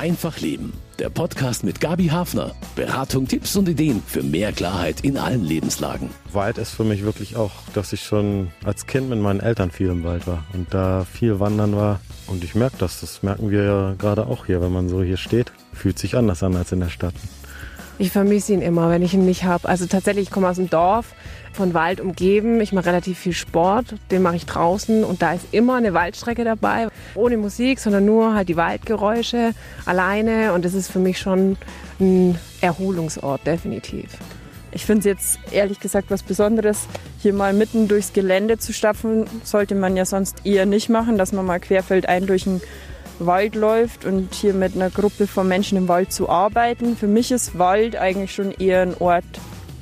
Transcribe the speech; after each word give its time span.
Einfach 0.00 0.40
Leben. 0.40 0.72
Der 0.98 1.10
Podcast 1.10 1.62
mit 1.62 1.78
Gabi 1.78 2.06
Hafner. 2.06 2.54
Beratung, 2.74 3.28
Tipps 3.28 3.54
und 3.56 3.68
Ideen 3.68 4.02
für 4.06 4.22
mehr 4.22 4.50
Klarheit 4.50 5.02
in 5.02 5.18
allen 5.18 5.44
Lebenslagen. 5.44 6.08
Wald 6.32 6.56
ist 6.56 6.70
für 6.70 6.84
mich 6.84 7.02
wirklich 7.04 7.36
auch, 7.36 7.50
dass 7.74 7.92
ich 7.92 8.02
schon 8.02 8.50
als 8.64 8.86
Kind 8.86 9.10
mit 9.10 9.18
meinen 9.18 9.40
Eltern 9.40 9.70
viel 9.70 9.88
im 9.88 10.02
Wald 10.02 10.26
war 10.26 10.46
und 10.54 10.72
da 10.72 11.04
viel 11.04 11.38
wandern 11.38 11.76
war. 11.76 12.00
Und 12.28 12.44
ich 12.44 12.54
merke 12.54 12.76
das, 12.78 13.00
das 13.00 13.22
merken 13.22 13.50
wir 13.50 13.62
ja 13.62 13.94
gerade 13.98 14.26
auch 14.26 14.46
hier, 14.46 14.62
wenn 14.62 14.72
man 14.72 14.88
so 14.88 15.02
hier 15.02 15.18
steht. 15.18 15.52
Fühlt 15.74 15.98
sich 15.98 16.16
anders 16.16 16.42
an 16.42 16.56
als 16.56 16.72
in 16.72 16.80
der 16.80 16.88
Stadt. 16.88 17.14
Ich 18.00 18.12
vermisse 18.12 18.54
ihn 18.54 18.62
immer, 18.62 18.88
wenn 18.88 19.02
ich 19.02 19.12
ihn 19.12 19.26
nicht 19.26 19.44
habe. 19.44 19.68
Also 19.68 19.84
tatsächlich, 19.84 20.28
ich 20.28 20.30
komme 20.30 20.48
aus 20.48 20.56
dem 20.56 20.70
Dorf, 20.70 21.14
von 21.52 21.74
Wald 21.74 22.00
umgeben. 22.00 22.58
Ich 22.62 22.72
mache 22.72 22.86
relativ 22.86 23.18
viel 23.18 23.34
Sport, 23.34 23.94
den 24.10 24.22
mache 24.22 24.36
ich 24.36 24.46
draußen 24.46 25.04
und 25.04 25.20
da 25.20 25.34
ist 25.34 25.44
immer 25.52 25.74
eine 25.74 25.92
Waldstrecke 25.92 26.42
dabei. 26.42 26.88
Ohne 27.14 27.36
Musik, 27.36 27.78
sondern 27.78 28.06
nur 28.06 28.32
halt 28.32 28.48
die 28.48 28.56
Waldgeräusche 28.56 29.52
alleine 29.84 30.54
und 30.54 30.64
das 30.64 30.72
ist 30.72 30.90
für 30.90 30.98
mich 30.98 31.18
schon 31.18 31.58
ein 32.00 32.38
Erholungsort, 32.62 33.46
definitiv. 33.46 34.16
Ich 34.72 34.86
finde 34.86 35.00
es 35.00 35.04
jetzt 35.04 35.38
ehrlich 35.52 35.78
gesagt 35.78 36.10
was 36.10 36.22
Besonderes, 36.22 36.86
hier 37.18 37.34
mal 37.34 37.52
mitten 37.52 37.86
durchs 37.86 38.14
Gelände 38.14 38.56
zu 38.56 38.72
stapfen. 38.72 39.26
Sollte 39.44 39.74
man 39.74 39.94
ja 39.94 40.06
sonst 40.06 40.46
eher 40.46 40.64
nicht 40.64 40.88
machen, 40.88 41.18
dass 41.18 41.32
man 41.32 41.44
mal 41.44 41.60
querfeldein 41.60 42.26
durch 42.26 42.46
ein 42.46 42.62
Wald 43.26 43.54
läuft 43.54 44.04
und 44.04 44.34
hier 44.34 44.54
mit 44.54 44.74
einer 44.74 44.90
Gruppe 44.90 45.26
von 45.26 45.46
Menschen 45.48 45.78
im 45.78 45.88
Wald 45.88 46.12
zu 46.12 46.28
arbeiten. 46.28 46.96
Für 46.96 47.06
mich 47.06 47.30
ist 47.30 47.58
Wald 47.58 47.96
eigentlich 47.96 48.34
schon 48.34 48.52
eher 48.52 48.82
ein 48.82 48.94
Ort 48.98 49.24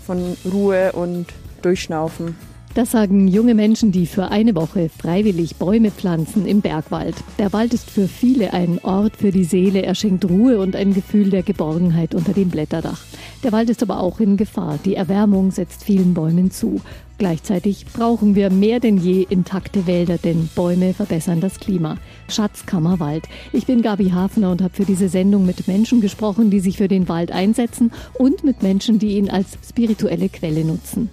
von 0.06 0.36
Ruhe 0.44 0.92
und 0.92 1.26
Durchschnaufen. 1.62 2.36
Das 2.78 2.92
sagen 2.92 3.26
junge 3.26 3.56
Menschen, 3.56 3.90
die 3.90 4.06
für 4.06 4.30
eine 4.30 4.54
Woche 4.54 4.88
freiwillig 4.88 5.56
Bäume 5.56 5.90
pflanzen 5.90 6.46
im 6.46 6.60
Bergwald. 6.60 7.16
Der 7.36 7.52
Wald 7.52 7.74
ist 7.74 7.90
für 7.90 8.06
viele 8.06 8.52
ein 8.52 8.78
Ort 8.84 9.16
für 9.16 9.32
die 9.32 9.42
Seele. 9.42 9.82
Er 9.82 9.96
schenkt 9.96 10.24
Ruhe 10.26 10.60
und 10.60 10.76
ein 10.76 10.94
Gefühl 10.94 11.30
der 11.30 11.42
Geborgenheit 11.42 12.14
unter 12.14 12.32
dem 12.32 12.50
Blätterdach. 12.50 13.00
Der 13.42 13.50
Wald 13.50 13.68
ist 13.68 13.82
aber 13.82 13.98
auch 13.98 14.20
in 14.20 14.36
Gefahr. 14.36 14.78
Die 14.84 14.94
Erwärmung 14.94 15.50
setzt 15.50 15.82
vielen 15.82 16.14
Bäumen 16.14 16.52
zu. 16.52 16.80
Gleichzeitig 17.18 17.84
brauchen 17.92 18.36
wir 18.36 18.48
mehr 18.48 18.78
denn 18.78 18.96
je 18.96 19.26
intakte 19.28 19.88
Wälder, 19.88 20.16
denn 20.16 20.48
Bäume 20.54 20.94
verbessern 20.94 21.40
das 21.40 21.58
Klima. 21.58 21.96
Schatzkammer 22.28 23.00
Wald. 23.00 23.24
Ich 23.52 23.66
bin 23.66 23.82
Gabi 23.82 24.10
Hafner 24.10 24.52
und 24.52 24.62
habe 24.62 24.76
für 24.76 24.84
diese 24.84 25.08
Sendung 25.08 25.44
mit 25.44 25.66
Menschen 25.66 26.00
gesprochen, 26.00 26.48
die 26.48 26.60
sich 26.60 26.76
für 26.76 26.86
den 26.86 27.08
Wald 27.08 27.32
einsetzen 27.32 27.90
und 28.14 28.44
mit 28.44 28.62
Menschen, 28.62 29.00
die 29.00 29.16
ihn 29.16 29.30
als 29.30 29.58
spirituelle 29.68 30.28
Quelle 30.28 30.64
nutzen. 30.64 31.10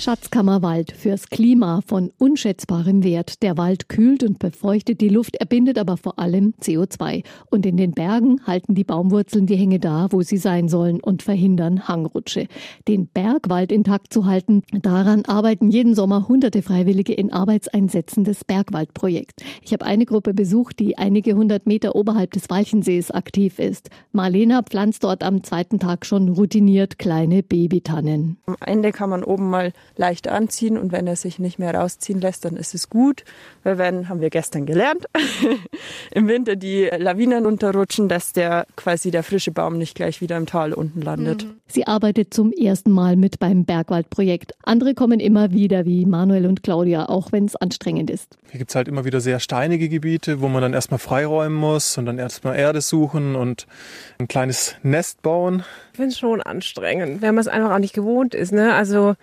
Schatzkammer 0.00 0.62
Wald 0.62 0.92
fürs 0.92 1.28
Klima 1.28 1.82
von 1.86 2.10
unschätzbarem 2.16 3.04
Wert. 3.04 3.42
Der 3.42 3.58
Wald 3.58 3.90
kühlt 3.90 4.22
und 4.22 4.38
befeuchtet 4.38 5.02
die 5.02 5.10
Luft, 5.10 5.36
er 5.36 5.44
bindet 5.44 5.78
aber 5.78 5.98
vor 5.98 6.18
allem 6.18 6.54
CO2. 6.62 7.22
Und 7.50 7.66
in 7.66 7.76
den 7.76 7.92
Bergen 7.92 8.40
halten 8.46 8.74
die 8.74 8.84
Baumwurzeln 8.84 9.44
die 9.44 9.56
Hänge 9.56 9.78
da, 9.78 10.06
wo 10.10 10.22
sie 10.22 10.38
sein 10.38 10.70
sollen 10.70 11.00
und 11.00 11.22
verhindern 11.22 11.86
Hangrutsche. 11.86 12.46
Den 12.88 13.08
Bergwald 13.08 13.70
intakt 13.70 14.10
zu 14.10 14.24
halten, 14.24 14.62
daran 14.72 15.26
arbeiten 15.26 15.70
jeden 15.70 15.94
Sommer 15.94 16.28
hunderte 16.28 16.62
Freiwillige 16.62 17.12
in 17.12 17.30
Arbeitseinsätzen 17.30 18.24
des 18.24 18.42
Bergwaldprojekts. 18.46 19.44
Ich 19.60 19.74
habe 19.74 19.84
eine 19.84 20.06
Gruppe 20.06 20.32
besucht, 20.32 20.78
die 20.78 20.96
einige 20.96 21.34
hundert 21.34 21.66
Meter 21.66 21.94
oberhalb 21.94 22.32
des 22.32 22.48
Walchensees 22.48 23.10
aktiv 23.10 23.58
ist. 23.58 23.90
Marlena 24.12 24.62
pflanzt 24.62 25.04
dort 25.04 25.22
am 25.22 25.44
zweiten 25.44 25.78
Tag 25.78 26.06
schon 26.06 26.30
routiniert 26.30 26.98
kleine 26.98 27.42
Babytannen. 27.42 28.38
Am 28.46 28.56
Ende 28.64 28.92
kann 28.92 29.10
man 29.10 29.24
oben 29.24 29.50
mal 29.50 29.74
leicht 29.96 30.28
anziehen 30.28 30.78
und 30.78 30.92
wenn 30.92 31.06
er 31.06 31.16
sich 31.16 31.38
nicht 31.38 31.58
mehr 31.58 31.74
rausziehen 31.74 32.20
lässt, 32.20 32.44
dann 32.44 32.56
ist 32.56 32.74
es 32.74 32.88
gut. 32.88 33.24
Weil 33.62 33.78
wenn, 33.78 34.08
haben 34.08 34.20
wir 34.20 34.30
gestern 34.30 34.66
gelernt, 34.66 35.06
im 36.10 36.28
Winter 36.28 36.56
die 36.56 36.88
Lawinen 36.96 37.46
unterrutschen, 37.46 38.08
dass 38.08 38.32
der 38.32 38.66
quasi 38.76 39.10
der 39.10 39.22
frische 39.22 39.50
Baum 39.50 39.78
nicht 39.78 39.94
gleich 39.94 40.20
wieder 40.20 40.36
im 40.36 40.46
Tal 40.46 40.72
unten 40.72 41.02
landet. 41.02 41.44
Mhm. 41.44 41.60
Sie 41.66 41.86
arbeitet 41.86 42.34
zum 42.34 42.52
ersten 42.52 42.90
Mal 42.90 43.16
mit 43.16 43.38
beim 43.38 43.64
Bergwaldprojekt. 43.64 44.52
Andere 44.64 44.94
kommen 44.94 45.20
immer 45.20 45.52
wieder 45.52 45.84
wie 45.84 46.06
Manuel 46.06 46.46
und 46.46 46.62
Claudia, 46.62 47.08
auch 47.08 47.32
wenn 47.32 47.44
es 47.44 47.56
anstrengend 47.56 48.10
ist. 48.10 48.38
Hier 48.50 48.58
gibt 48.58 48.70
es 48.70 48.74
halt 48.74 48.88
immer 48.88 49.04
wieder 49.04 49.20
sehr 49.20 49.38
steinige 49.38 49.88
Gebiete, 49.88 50.40
wo 50.40 50.48
man 50.48 50.62
dann 50.62 50.74
erstmal 50.74 50.98
freiräumen 50.98 51.56
muss 51.56 51.96
und 51.98 52.06
dann 52.06 52.18
erstmal 52.18 52.56
Erde 52.56 52.80
suchen 52.80 53.36
und 53.36 53.66
ein 54.18 54.26
kleines 54.26 54.76
Nest 54.82 55.22
bauen. 55.22 55.64
Ich 55.92 55.96
finde 55.96 56.10
es 56.10 56.18
schon 56.18 56.40
anstrengend, 56.40 57.22
wenn 57.22 57.34
man 57.34 57.42
es 57.42 57.48
einfach 57.48 57.72
auch 57.72 57.78
nicht 57.78 57.94
gewohnt 57.94 58.34
ist. 58.34 58.52
Ne? 58.52 58.74
Also 58.74 59.14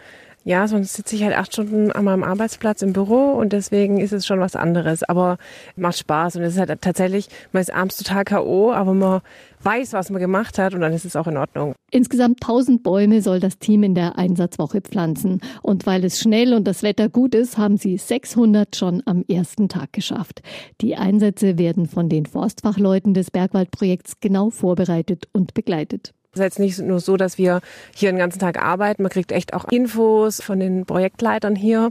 ja, 0.48 0.66
sonst 0.70 0.94
sitze 0.94 1.18
ich 1.18 1.24
halt 1.24 1.36
acht 1.36 1.52
Stunden 1.52 1.92
an 1.92 2.06
meinem 2.06 2.24
Arbeitsplatz 2.24 2.82
im 2.82 2.94
Büro 2.94 3.34
und 3.34 3.52
deswegen 3.52 4.00
ist 4.00 4.14
es 4.14 4.26
schon 4.26 4.40
was 4.40 4.56
anderes. 4.56 5.04
Aber 5.04 5.38
macht 5.76 5.98
Spaß 5.98 6.38
und 6.38 6.44
es 6.44 6.54
ist 6.54 6.60
halt 6.60 6.82
tatsächlich, 6.82 7.28
man 7.52 7.60
ist 7.60 7.74
abends 7.74 7.98
total 7.98 8.24
K.O., 8.24 8.72
aber 8.72 8.94
man 8.94 9.20
weiß, 9.64 9.92
was 9.92 10.10
man 10.10 10.22
gemacht 10.22 10.58
hat 10.58 10.74
und 10.74 10.80
dann 10.80 10.94
ist 10.94 11.04
es 11.04 11.18
auch 11.18 11.28
in 11.28 11.36
Ordnung. 11.36 11.74
Insgesamt 11.92 12.42
1000 12.42 12.82
Bäume 12.82 13.22
soll 13.22 13.42
das 13.42 13.60
Team 13.60 13.84
in 13.84 13.94
der 13.94 14.18
Einsatzwoche 14.18 14.80
pflanzen. 14.80 15.42
Und 15.64 15.86
weil 15.86 16.06
es 16.06 16.22
schnell 16.22 16.54
und 16.54 16.66
das 16.66 16.82
Wetter 16.82 17.10
gut 17.10 17.36
ist, 17.36 17.58
haben 17.58 17.76
sie 17.76 17.98
600 17.98 18.74
schon 18.74 19.04
am 19.06 19.26
ersten 19.28 19.68
Tag 19.68 19.92
geschafft. 19.92 20.42
Die 20.80 20.96
Einsätze 20.96 21.58
werden 21.58 21.88
von 21.88 22.08
den 22.08 22.26
Forstfachleuten 22.26 23.14
des 23.14 23.32
Bergwaldprojekts 23.32 24.22
genau 24.22 24.50
vorbereitet 24.50 25.28
und 25.34 25.54
begleitet. 25.54 26.14
Es 26.38 26.40
ist 26.40 26.58
jetzt 26.58 26.60
nicht 26.60 26.80
nur 26.80 27.00
so, 27.00 27.18
dass 27.18 27.40
wir 27.40 27.62
hier 27.96 28.12
den 28.12 28.20
ganzen 28.20 28.38
Tag 28.38 28.64
arbeiten. 28.64 29.02
Man 29.02 29.10
kriegt 29.10 29.32
echt 29.32 29.54
auch 29.56 29.66
Infos 29.66 30.40
von 30.40 30.60
den 30.60 30.86
Projektleitern 30.86 31.56
hier. 31.56 31.90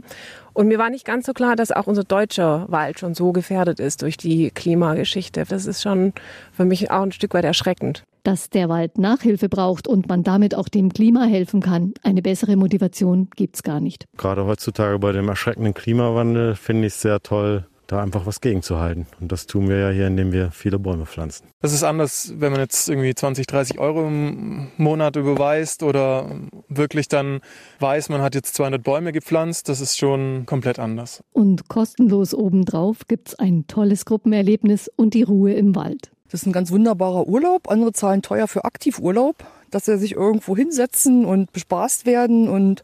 Und 0.53 0.69
mir 0.69 0.79
war 0.79 0.89
nicht 0.89 1.05
ganz 1.05 1.25
so 1.25 1.33
klar, 1.33 1.57
dass 1.57 1.71
auch 1.71 1.85
unser 1.85 2.05
deutscher 2.05 2.65
Wald 2.69 2.97
schon 2.97 3.13
so 3.13 3.33
gefährdet 3.33 3.81
ist 3.81 4.01
durch 4.03 4.15
die 4.15 4.49
Klimageschichte. 4.51 5.43
Das 5.47 5.65
ist 5.65 5.81
schon 5.81 6.13
für 6.53 6.63
mich 6.63 6.89
auch 6.91 7.03
ein 7.03 7.11
Stück 7.11 7.33
weit 7.33 7.43
erschreckend. 7.43 8.03
Dass 8.23 8.49
der 8.49 8.69
Wald 8.69 8.97
Nachhilfe 8.97 9.49
braucht 9.49 9.87
und 9.87 10.07
man 10.07 10.23
damit 10.23 10.55
auch 10.55 10.69
dem 10.69 10.93
Klima 10.93 11.25
helfen 11.25 11.61
kann, 11.61 11.93
eine 12.03 12.21
bessere 12.21 12.55
Motivation 12.55 13.29
gibt's 13.35 13.63
gar 13.63 13.81
nicht. 13.81 14.05
Gerade 14.17 14.45
heutzutage 14.45 14.97
bei 14.99 15.11
dem 15.11 15.27
erschreckenden 15.27 15.73
Klimawandel 15.73 16.55
finde 16.55 16.87
ich 16.87 16.93
es 16.93 17.01
sehr 17.01 17.21
toll, 17.21 17.65
da 17.87 18.01
einfach 18.01 18.25
was 18.25 18.41
gegenzuhalten. 18.41 19.07
Und 19.19 19.31
das 19.31 19.47
tun 19.47 19.69
wir 19.69 19.77
ja 19.77 19.89
hier, 19.89 20.07
indem 20.07 20.31
wir 20.31 20.51
viele 20.51 20.77
Bäume 20.77 21.05
pflanzen. 21.05 21.47
Das 21.61 21.73
ist 21.73 21.83
anders, 21.83 22.33
wenn 22.37 22.51
man 22.51 22.61
jetzt 22.61 22.89
irgendwie 22.89 23.15
20, 23.15 23.47
30 23.47 23.79
Euro 23.79 24.07
im 24.07 24.67
Monat 24.77 25.15
überweist 25.15 25.83
oder 25.83 26.29
wirklich 26.67 27.07
dann 27.07 27.39
weiß, 27.79 28.09
man 28.09 28.21
hat 28.21 28.35
jetzt 28.35 28.55
200 28.55 28.83
Bäume 28.83 29.11
gepflanzt. 29.11 29.69
Das 29.69 29.81
ist 29.81 29.97
schon 29.97 30.45
komplett 30.45 30.79
anders. 30.79 31.23
Und 31.31 31.67
kostenlos 31.67 32.33
obendrauf 32.33 33.07
gibt's 33.07 33.35
ein 33.35 33.65
tolles 33.67 34.05
Gruppenerlebnis 34.05 34.91
und 34.95 35.13
die 35.13 35.23
Ruhe 35.23 35.53
im 35.53 35.75
Wald. 35.75 36.11
Das 36.31 36.41
ist 36.41 36.47
ein 36.47 36.53
ganz 36.53 36.71
wunderbarer 36.71 37.27
Urlaub. 37.27 37.69
Andere 37.69 37.93
zahlen 37.93 38.21
teuer 38.21 38.47
für 38.47 38.65
Aktivurlaub, 38.65 39.35
dass 39.71 39.85
sie 39.85 39.97
sich 39.97 40.13
irgendwo 40.13 40.57
hinsetzen 40.57 41.25
und 41.25 41.51
bespaßt 41.53 42.05
werden 42.05 42.49
und 42.49 42.83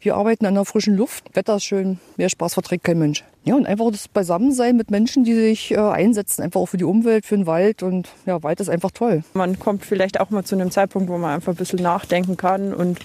wir 0.00 0.14
arbeiten 0.14 0.46
an 0.46 0.54
der 0.54 0.64
frischen 0.64 0.96
Luft. 0.96 1.34
Wetter 1.34 1.56
ist 1.56 1.64
schön. 1.64 1.98
Mehr 2.16 2.28
Spaß 2.28 2.54
verträgt 2.54 2.84
kein 2.84 2.98
Mensch. 2.98 3.24
Ja, 3.44 3.56
und 3.56 3.66
einfach 3.66 3.90
das 3.90 4.06
Beisammensein 4.06 4.76
mit 4.76 4.90
Menschen, 4.90 5.24
die 5.24 5.34
sich 5.34 5.72
äh, 5.72 5.78
einsetzen, 5.78 6.42
einfach 6.42 6.60
auch 6.60 6.66
für 6.66 6.76
die 6.76 6.84
Umwelt, 6.84 7.26
für 7.26 7.36
den 7.36 7.46
Wald. 7.46 7.82
Und 7.82 8.08
ja, 8.24 8.42
Wald 8.42 8.60
ist 8.60 8.68
einfach 8.68 8.92
toll. 8.92 9.24
Man 9.34 9.58
kommt 9.58 9.84
vielleicht 9.84 10.20
auch 10.20 10.30
mal 10.30 10.44
zu 10.44 10.54
einem 10.54 10.70
Zeitpunkt, 10.70 11.08
wo 11.08 11.18
man 11.18 11.34
einfach 11.34 11.52
ein 11.52 11.56
bisschen 11.56 11.82
nachdenken 11.82 12.36
kann 12.36 12.72
und 12.72 13.00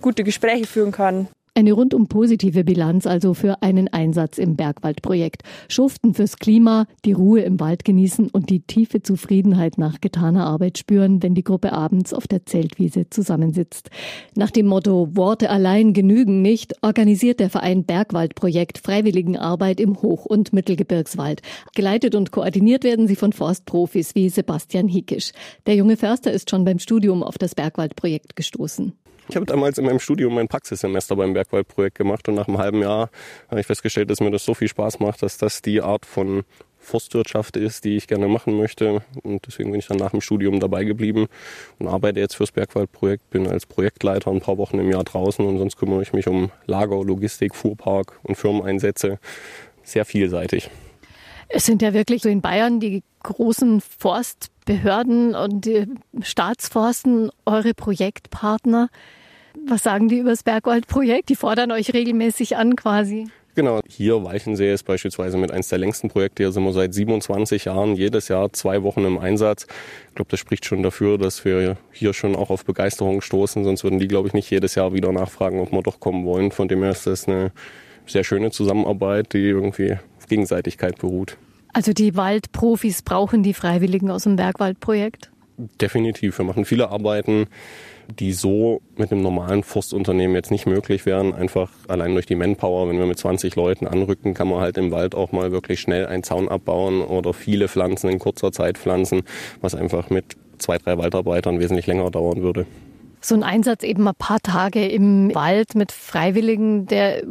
gute 0.00 0.24
Gespräche 0.24 0.66
führen 0.66 0.90
kann. 0.90 1.28
Eine 1.54 1.74
rundum 1.74 2.08
positive 2.08 2.64
Bilanz 2.64 3.06
also 3.06 3.34
für 3.34 3.60
einen 3.60 3.88
Einsatz 3.88 4.38
im 4.38 4.56
Bergwaldprojekt. 4.56 5.42
Schuften 5.68 6.14
fürs 6.14 6.38
Klima, 6.38 6.86
die 7.04 7.12
Ruhe 7.12 7.42
im 7.42 7.60
Wald 7.60 7.84
genießen 7.84 8.30
und 8.30 8.48
die 8.48 8.60
tiefe 8.60 9.02
Zufriedenheit 9.02 9.76
nach 9.76 10.00
getaner 10.00 10.46
Arbeit 10.46 10.78
spüren, 10.78 11.22
wenn 11.22 11.34
die 11.34 11.44
Gruppe 11.44 11.74
abends 11.74 12.14
auf 12.14 12.26
der 12.26 12.46
Zeltwiese 12.46 13.10
zusammensitzt. 13.10 13.90
Nach 14.34 14.50
dem 14.50 14.64
Motto 14.64 15.14
Worte 15.14 15.50
allein 15.50 15.92
genügen 15.92 16.40
nicht, 16.40 16.72
organisiert 16.80 17.38
der 17.38 17.50
Verein 17.50 17.84
Bergwaldprojekt 17.84 18.78
Freiwilligenarbeit 18.78 19.78
im 19.78 20.00
Hoch- 20.00 20.24
und 20.24 20.54
Mittelgebirgswald. 20.54 21.42
Geleitet 21.74 22.14
und 22.14 22.30
koordiniert 22.30 22.82
werden 22.82 23.08
sie 23.08 23.16
von 23.16 23.34
Forstprofis 23.34 24.14
wie 24.14 24.30
Sebastian 24.30 24.88
Hickisch. 24.88 25.32
Der 25.66 25.74
junge 25.74 25.98
Förster 25.98 26.32
ist 26.32 26.48
schon 26.48 26.64
beim 26.64 26.78
Studium 26.78 27.22
auf 27.22 27.36
das 27.36 27.54
Bergwaldprojekt 27.54 28.36
gestoßen. 28.36 28.94
Ich 29.28 29.36
habe 29.36 29.46
damals 29.46 29.78
in 29.78 29.84
meinem 29.84 30.00
Studium 30.00 30.34
mein 30.34 30.48
Praxissemester 30.48 31.16
beim 31.16 31.32
Bergwaldprojekt 31.32 31.96
gemacht 31.96 32.28
und 32.28 32.34
nach 32.34 32.48
einem 32.48 32.58
halben 32.58 32.80
Jahr 32.80 33.10
habe 33.48 33.60
ich 33.60 33.66
festgestellt, 33.66 34.10
dass 34.10 34.20
mir 34.20 34.30
das 34.30 34.44
so 34.44 34.54
viel 34.54 34.68
Spaß 34.68 35.00
macht, 35.00 35.22
dass 35.22 35.38
das 35.38 35.62
die 35.62 35.80
Art 35.80 36.04
von 36.04 36.44
Forstwirtschaft 36.82 37.56
ist, 37.56 37.84
die 37.84 37.96
ich 37.96 38.08
gerne 38.08 38.28
machen 38.28 38.56
möchte. 38.56 39.02
Und 39.22 39.46
deswegen 39.46 39.70
bin 39.70 39.78
ich 39.78 39.86
dann 39.86 39.98
nach 39.98 40.10
dem 40.10 40.20
Studium 40.20 40.60
dabei 40.60 40.84
geblieben 40.84 41.28
und 41.78 41.88
arbeite 41.88 42.20
jetzt 42.20 42.34
fürs 42.34 42.52
Bergwaldprojekt, 42.52 43.30
bin 43.30 43.46
als 43.46 43.66
Projektleiter 43.66 44.30
ein 44.30 44.40
paar 44.40 44.58
Wochen 44.58 44.78
im 44.78 44.90
Jahr 44.90 45.04
draußen 45.04 45.46
und 45.46 45.58
sonst 45.58 45.76
kümmere 45.76 46.02
ich 46.02 46.12
mich 46.12 46.26
um 46.26 46.50
Lager, 46.66 47.02
Logistik, 47.02 47.54
Fuhrpark 47.54 48.18
und 48.24 48.34
Firmeneinsätze. 48.34 49.18
Sehr 49.84 50.04
vielseitig. 50.04 50.68
Es 51.54 51.66
sind 51.66 51.82
ja 51.82 51.92
wirklich 51.92 52.22
so 52.22 52.30
in 52.30 52.40
Bayern 52.40 52.80
die 52.80 53.02
großen 53.22 53.82
Forstbehörden 53.82 55.34
und 55.34 55.66
die 55.66 55.86
Staatsforsten 56.22 57.30
eure 57.44 57.74
Projektpartner. 57.74 58.88
Was 59.66 59.82
sagen 59.82 60.08
die 60.08 60.18
über 60.18 60.30
das 60.30 60.44
Bergwaldprojekt? 60.44 61.28
Die 61.28 61.36
fordern 61.36 61.70
euch 61.70 61.92
regelmäßig 61.92 62.56
an 62.56 62.74
quasi. 62.74 63.26
Genau, 63.54 63.80
hier 63.86 64.24
Weichensee 64.24 64.72
ist 64.72 64.84
beispielsweise 64.84 65.36
mit 65.36 65.50
eines 65.50 65.68
der 65.68 65.76
längsten 65.76 66.08
Projekte. 66.08 66.42
Hier 66.42 66.52
sind 66.52 66.64
wir 66.64 66.72
seit 66.72 66.94
27 66.94 67.66
Jahren 67.66 67.96
jedes 67.96 68.28
Jahr 68.28 68.50
zwei 68.54 68.82
Wochen 68.82 69.04
im 69.04 69.18
Einsatz. 69.18 69.66
Ich 70.08 70.14
glaube, 70.14 70.30
das 70.30 70.40
spricht 70.40 70.64
schon 70.64 70.82
dafür, 70.82 71.18
dass 71.18 71.44
wir 71.44 71.76
hier 71.90 72.14
schon 72.14 72.34
auch 72.34 72.48
auf 72.48 72.64
Begeisterung 72.64 73.20
stoßen. 73.20 73.62
Sonst 73.64 73.84
würden 73.84 73.98
die, 73.98 74.08
glaube 74.08 74.26
ich, 74.26 74.32
nicht 74.32 74.50
jedes 74.50 74.74
Jahr 74.74 74.94
wieder 74.94 75.12
nachfragen, 75.12 75.60
ob 75.60 75.70
wir 75.70 75.82
doch 75.82 76.00
kommen 76.00 76.24
wollen. 76.24 76.50
Von 76.50 76.68
dem 76.68 76.82
her 76.82 76.92
ist 76.92 77.06
das 77.06 77.28
eine 77.28 77.52
sehr 78.06 78.24
schöne 78.24 78.50
Zusammenarbeit, 78.50 79.34
die 79.34 79.46
irgendwie 79.48 79.98
Gegenseitigkeit 80.28 80.98
beruht. 80.98 81.36
Also 81.72 81.92
die 81.92 82.16
Waldprofis 82.16 83.02
brauchen 83.02 83.42
die 83.42 83.54
Freiwilligen 83.54 84.10
aus 84.10 84.24
dem 84.24 84.36
Bergwaldprojekt? 84.36 85.30
Definitiv. 85.80 86.38
Wir 86.38 86.44
machen 86.44 86.64
viele 86.64 86.90
Arbeiten, 86.90 87.46
die 88.18 88.32
so 88.32 88.80
mit 88.96 89.12
einem 89.12 89.22
normalen 89.22 89.62
Forstunternehmen 89.62 90.34
jetzt 90.34 90.50
nicht 90.50 90.66
möglich 90.66 91.06
wären. 91.06 91.34
Einfach 91.34 91.70
allein 91.88 92.14
durch 92.14 92.26
die 92.26 92.34
Manpower. 92.34 92.88
Wenn 92.88 92.98
wir 92.98 93.06
mit 93.06 93.18
20 93.18 93.54
Leuten 93.56 93.86
anrücken, 93.86 94.34
kann 94.34 94.48
man 94.48 94.60
halt 94.60 94.76
im 94.76 94.90
Wald 94.90 95.14
auch 95.14 95.32
mal 95.32 95.52
wirklich 95.52 95.80
schnell 95.80 96.06
einen 96.06 96.22
Zaun 96.22 96.48
abbauen 96.48 97.02
oder 97.02 97.32
viele 97.32 97.68
Pflanzen 97.68 98.10
in 98.10 98.18
kurzer 98.18 98.52
Zeit 98.52 98.78
pflanzen, 98.78 99.22
was 99.60 99.74
einfach 99.74 100.10
mit 100.10 100.36
zwei, 100.58 100.78
drei 100.78 100.98
Waldarbeitern 100.98 101.60
wesentlich 101.60 101.86
länger 101.86 102.10
dauern 102.10 102.42
würde. 102.42 102.66
So 103.20 103.34
ein 103.34 103.44
Einsatz 103.44 103.84
eben 103.84 104.06
ein 104.08 104.14
paar 104.16 104.40
Tage 104.40 104.86
im 104.86 105.32
Wald 105.34 105.74
mit 105.74 105.92
Freiwilligen, 105.92 106.86
der 106.86 107.22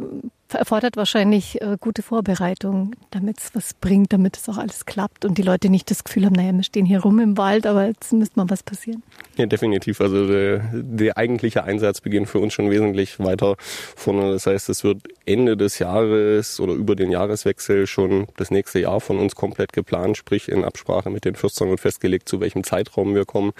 erfordert 0.54 0.96
wahrscheinlich 0.96 1.60
äh, 1.60 1.76
gute 1.80 2.02
Vorbereitung, 2.02 2.94
damit 3.10 3.38
es 3.38 3.54
was 3.54 3.74
bringt, 3.74 4.12
damit 4.12 4.36
es 4.36 4.48
auch 4.48 4.58
alles 4.58 4.86
klappt 4.86 5.24
und 5.24 5.38
die 5.38 5.42
Leute 5.42 5.68
nicht 5.68 5.90
das 5.90 6.04
Gefühl 6.04 6.26
haben, 6.26 6.34
naja, 6.34 6.52
wir 6.52 6.62
stehen 6.62 6.86
hier 6.86 7.00
rum 7.00 7.18
im 7.20 7.36
Wald, 7.38 7.66
aber 7.66 7.86
jetzt 7.86 8.12
müsste 8.12 8.38
mal 8.38 8.48
was 8.50 8.62
passieren. 8.62 9.02
Ja, 9.36 9.46
definitiv. 9.46 10.00
Also 10.00 10.26
der, 10.26 10.62
der 10.72 11.16
eigentliche 11.16 11.64
Einsatz 11.64 12.00
beginnt 12.00 12.28
für 12.28 12.38
uns 12.38 12.52
schon 12.52 12.70
wesentlich 12.70 13.18
weiter 13.18 13.56
vorne. 13.58 14.30
Das 14.32 14.46
heißt, 14.46 14.68
es 14.68 14.84
wird 14.84 15.02
Ende 15.24 15.56
des 15.56 15.78
Jahres 15.78 16.60
oder 16.60 16.74
über 16.74 16.96
den 16.96 17.10
Jahreswechsel 17.10 17.86
schon 17.86 18.26
das 18.36 18.50
nächste 18.50 18.80
Jahr 18.80 19.00
von 19.00 19.18
uns 19.18 19.34
komplett 19.34 19.72
geplant, 19.72 20.16
sprich 20.16 20.48
in 20.48 20.64
Absprache 20.64 21.10
mit 21.10 21.24
den 21.24 21.34
Fürstern 21.34 21.70
und 21.70 21.78
festgelegt, 21.78 22.28
zu 22.28 22.40
welchem 22.40 22.64
Zeitraum 22.64 23.14
wir 23.14 23.24
kommen. 23.24 23.52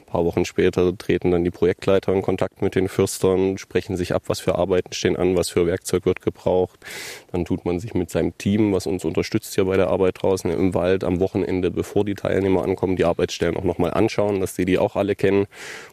Ein 0.00 0.12
paar 0.12 0.24
Wochen 0.24 0.44
später 0.44 0.96
treten 0.96 1.30
dann 1.30 1.44
die 1.44 1.50
Projektleiter 1.50 2.12
in 2.12 2.22
Kontakt 2.22 2.62
mit 2.62 2.74
den 2.74 2.88
Fürstern, 2.88 3.58
sprechen 3.58 3.96
sich 3.96 4.14
ab, 4.14 4.24
was 4.26 4.40
für 4.40 4.56
Arbeiten 4.56 4.92
stehen 4.92 5.16
an, 5.16 5.36
was 5.36 5.50
für 5.50 5.66
Werkzeug 5.66 6.06
wird 6.06 6.20
gebraucht. 6.36 6.78
Dann 7.32 7.44
tut 7.44 7.64
man 7.64 7.80
sich 7.80 7.94
mit 7.94 8.10
seinem 8.10 8.36
Team, 8.38 8.72
was 8.72 8.86
uns 8.86 9.04
unterstützt 9.04 9.54
hier 9.54 9.64
bei 9.64 9.76
der 9.76 9.88
Arbeit 9.88 10.22
draußen 10.22 10.50
im 10.50 10.74
Wald, 10.74 11.04
am 11.04 11.20
Wochenende, 11.20 11.70
bevor 11.70 12.04
die 12.04 12.14
Teilnehmer 12.14 12.62
ankommen, 12.62 12.96
die 12.96 13.04
Arbeitsstellen 13.04 13.56
auch 13.56 13.64
nochmal 13.64 13.92
anschauen, 13.94 14.40
dass 14.40 14.54
die 14.54 14.64
die 14.64 14.78
auch 14.78 14.96
alle 14.96 15.14
kennen 15.14 15.46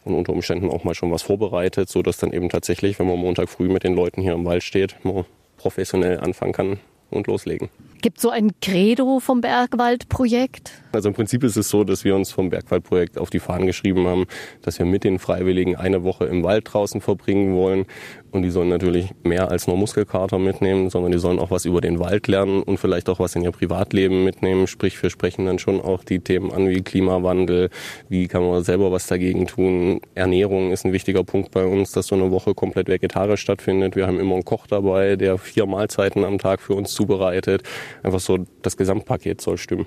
und 0.04 0.14
unter 0.14 0.34
Umständen 0.34 0.70
auch 0.70 0.84
mal 0.84 0.96
schon 0.96 1.12
was 1.12 1.24
vorbereitet, 1.24 1.90
so 1.90 2.02
dass 2.02 2.18
dann 2.18 2.34
eben 2.34 2.50
tatsächlich, 2.50 3.00
wenn 3.00 3.08
man 3.08 3.18
Montag 3.18 3.50
früh 3.50 3.70
mit 3.70 3.84
den 3.84 3.96
Leuten 3.96 4.22
hier 4.22 4.34
im 4.34 4.46
Wald 4.46 4.64
steht, 4.64 4.96
man 5.04 5.26
professionell 5.58 6.20
anfangen 6.20 6.54
kann 6.54 6.80
und 7.10 7.28
loslegen. 7.28 7.70
Gibt 8.04 8.20
so 8.20 8.32
ein 8.32 8.52
Credo 8.60 9.22
vom 9.22 9.40
Bergwaldprojekt? 9.40 10.74
Also 10.92 11.08
im 11.08 11.16
Prinzip 11.16 11.42
ist 11.46 11.56
es 11.56 11.70
so, 11.70 11.86
dass 11.86 12.04
wir 12.04 12.18
uns 12.18 12.34
vom 12.34 12.50
Bergwaldprojekt 12.50 13.18
auf 13.18 13.30
die 13.30 13.40
Fahnen 13.40 13.66
geschrieben 13.66 14.06
haben, 14.08 14.26
dass 14.62 14.78
wir 14.78 14.86
mit 14.86 15.06
den 15.06 15.20
Freiwilligen 15.20 15.78
eine 15.78 16.04
Woche 16.04 16.26
im 16.26 16.44
Wald 16.44 16.74
draußen 16.74 17.00
verbringen 17.00 17.56
wollen. 17.56 17.86
Und 18.32 18.42
die 18.42 18.50
sollen 18.50 18.68
natürlich 18.68 19.12
mehr 19.24 19.52
als 19.52 19.68
nur 19.68 19.78
Muskelkater 19.78 20.38
mitnehmen, 20.40 20.90
sondern 20.90 21.12
die 21.12 21.20
sollen 21.20 21.40
auch 21.40 21.52
was 21.52 21.66
über 21.66 21.80
den 21.82 22.00
Wald 22.00 22.28
lernen 22.28 22.64
und 22.64 22.78
vielleicht 22.78 23.08
auch 23.08 23.20
was 23.20 23.36
in 23.36 23.44
ihr 23.44 23.52
Privatleben 23.52 24.24
mitnehmen. 24.24 24.68
Sprich, 24.68 25.02
wir 25.02 25.12
sprechen 25.12 25.46
dann 25.46 25.60
schon 25.60 25.80
auch 25.80 26.04
die 26.04 26.20
Themen 26.20 26.52
an 26.52 26.68
wie 26.68 26.82
Klimawandel, 26.82 27.70
wie 28.10 28.28
kann 28.28 28.44
man 28.44 28.64
selber 28.64 28.92
was 28.92 29.08
dagegen 29.08 29.46
tun. 29.48 30.02
Ernährung 30.16 30.72
ist 30.72 30.84
ein 30.84 30.94
wichtiger 30.94 31.24
Punkt 31.24 31.52
bei 31.52 31.64
uns, 31.64 31.92
dass 31.92 32.08
so 32.08 32.16
eine 32.16 32.32
Woche 32.32 32.56
komplett 32.56 32.90
vegetarisch 32.90 33.42
stattfindet. 33.42 33.96
Wir 33.96 34.08
haben 34.08 34.20
immer 34.20 34.34
einen 34.34 34.46
Koch 34.46 34.68
dabei, 34.68 35.16
der 35.16 35.38
vier 35.38 35.68
Mahlzeiten 35.68 36.26
am 36.26 36.40
Tag 36.40 36.60
für 36.60 36.74
uns 36.74 36.92
zubereitet. 36.92 37.64
Einfach 38.02 38.20
so 38.20 38.46
das 38.62 38.78
Gesamtpaket 38.78 39.42
soll 39.42 39.58
stimmen. 39.58 39.86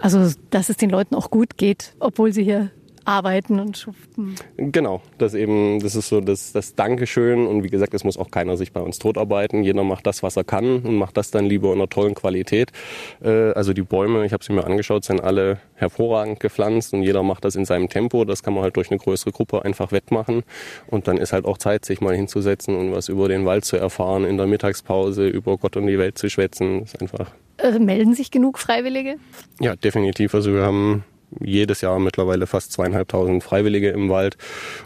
Also, 0.00 0.32
dass 0.50 0.68
es 0.68 0.76
den 0.76 0.90
Leuten 0.90 1.14
auch 1.14 1.30
gut 1.30 1.56
geht, 1.56 1.94
obwohl 1.98 2.32
sie 2.32 2.44
hier 2.44 2.70
arbeiten 3.06 3.60
und 3.60 3.76
schuften. 3.78 4.34
Genau, 4.56 5.00
das 5.18 5.34
eben, 5.34 5.80
das 5.80 5.94
ist 5.94 6.08
so 6.08 6.20
das, 6.20 6.52
das 6.52 6.74
Dankeschön 6.74 7.46
und 7.46 7.62
wie 7.62 7.68
gesagt, 7.68 7.94
es 7.94 8.04
muss 8.04 8.16
auch 8.16 8.30
keiner 8.30 8.56
sich 8.56 8.72
bei 8.72 8.80
uns 8.80 8.98
totarbeiten. 8.98 9.62
Jeder 9.62 9.84
macht 9.84 10.06
das, 10.06 10.22
was 10.22 10.36
er 10.36 10.44
kann 10.44 10.80
und 10.80 10.96
macht 10.96 11.16
das 11.16 11.30
dann 11.30 11.46
lieber 11.46 11.68
in 11.68 11.74
einer 11.74 11.88
tollen 11.88 12.14
Qualität. 12.14 12.72
Äh, 13.22 13.52
also 13.52 13.72
die 13.72 13.82
Bäume, 13.82 14.26
ich 14.26 14.32
habe 14.32 14.44
sie 14.44 14.52
mir 14.52 14.64
angeschaut, 14.64 15.04
sind 15.04 15.22
alle 15.22 15.60
hervorragend 15.74 16.40
gepflanzt 16.40 16.92
und 16.92 17.02
jeder 17.02 17.22
macht 17.22 17.44
das 17.44 17.54
in 17.54 17.64
seinem 17.64 17.88
Tempo. 17.88 18.24
Das 18.24 18.42
kann 18.42 18.54
man 18.54 18.62
halt 18.62 18.76
durch 18.76 18.90
eine 18.90 18.98
größere 18.98 19.32
Gruppe 19.32 19.64
einfach 19.64 19.92
wettmachen 19.92 20.42
und 20.88 21.08
dann 21.08 21.18
ist 21.18 21.32
halt 21.32 21.44
auch 21.44 21.58
Zeit, 21.58 21.84
sich 21.84 22.00
mal 22.00 22.14
hinzusetzen 22.14 22.76
und 22.76 22.92
was 22.92 23.08
über 23.08 23.28
den 23.28 23.46
Wald 23.46 23.64
zu 23.64 23.76
erfahren, 23.76 24.24
in 24.24 24.36
der 24.36 24.46
Mittagspause 24.46 25.28
über 25.28 25.56
Gott 25.58 25.76
und 25.76 25.86
die 25.86 25.98
Welt 25.98 26.18
zu 26.18 26.28
schwätzen. 26.28 26.80
Das 26.80 26.94
ist 26.94 27.02
einfach 27.02 27.32
äh, 27.58 27.78
melden 27.78 28.14
sich 28.14 28.30
genug 28.30 28.58
Freiwillige? 28.58 29.16
Ja, 29.60 29.76
definitiv. 29.76 30.34
Also 30.34 30.52
wir 30.52 30.62
haben 30.62 31.04
jedes 31.40 31.80
Jahr 31.80 31.98
mittlerweile 31.98 32.46
fast 32.46 32.72
zweieinhalbtausend 32.72 33.42
Freiwillige 33.42 33.90
im 33.90 34.08
Wald 34.08 34.36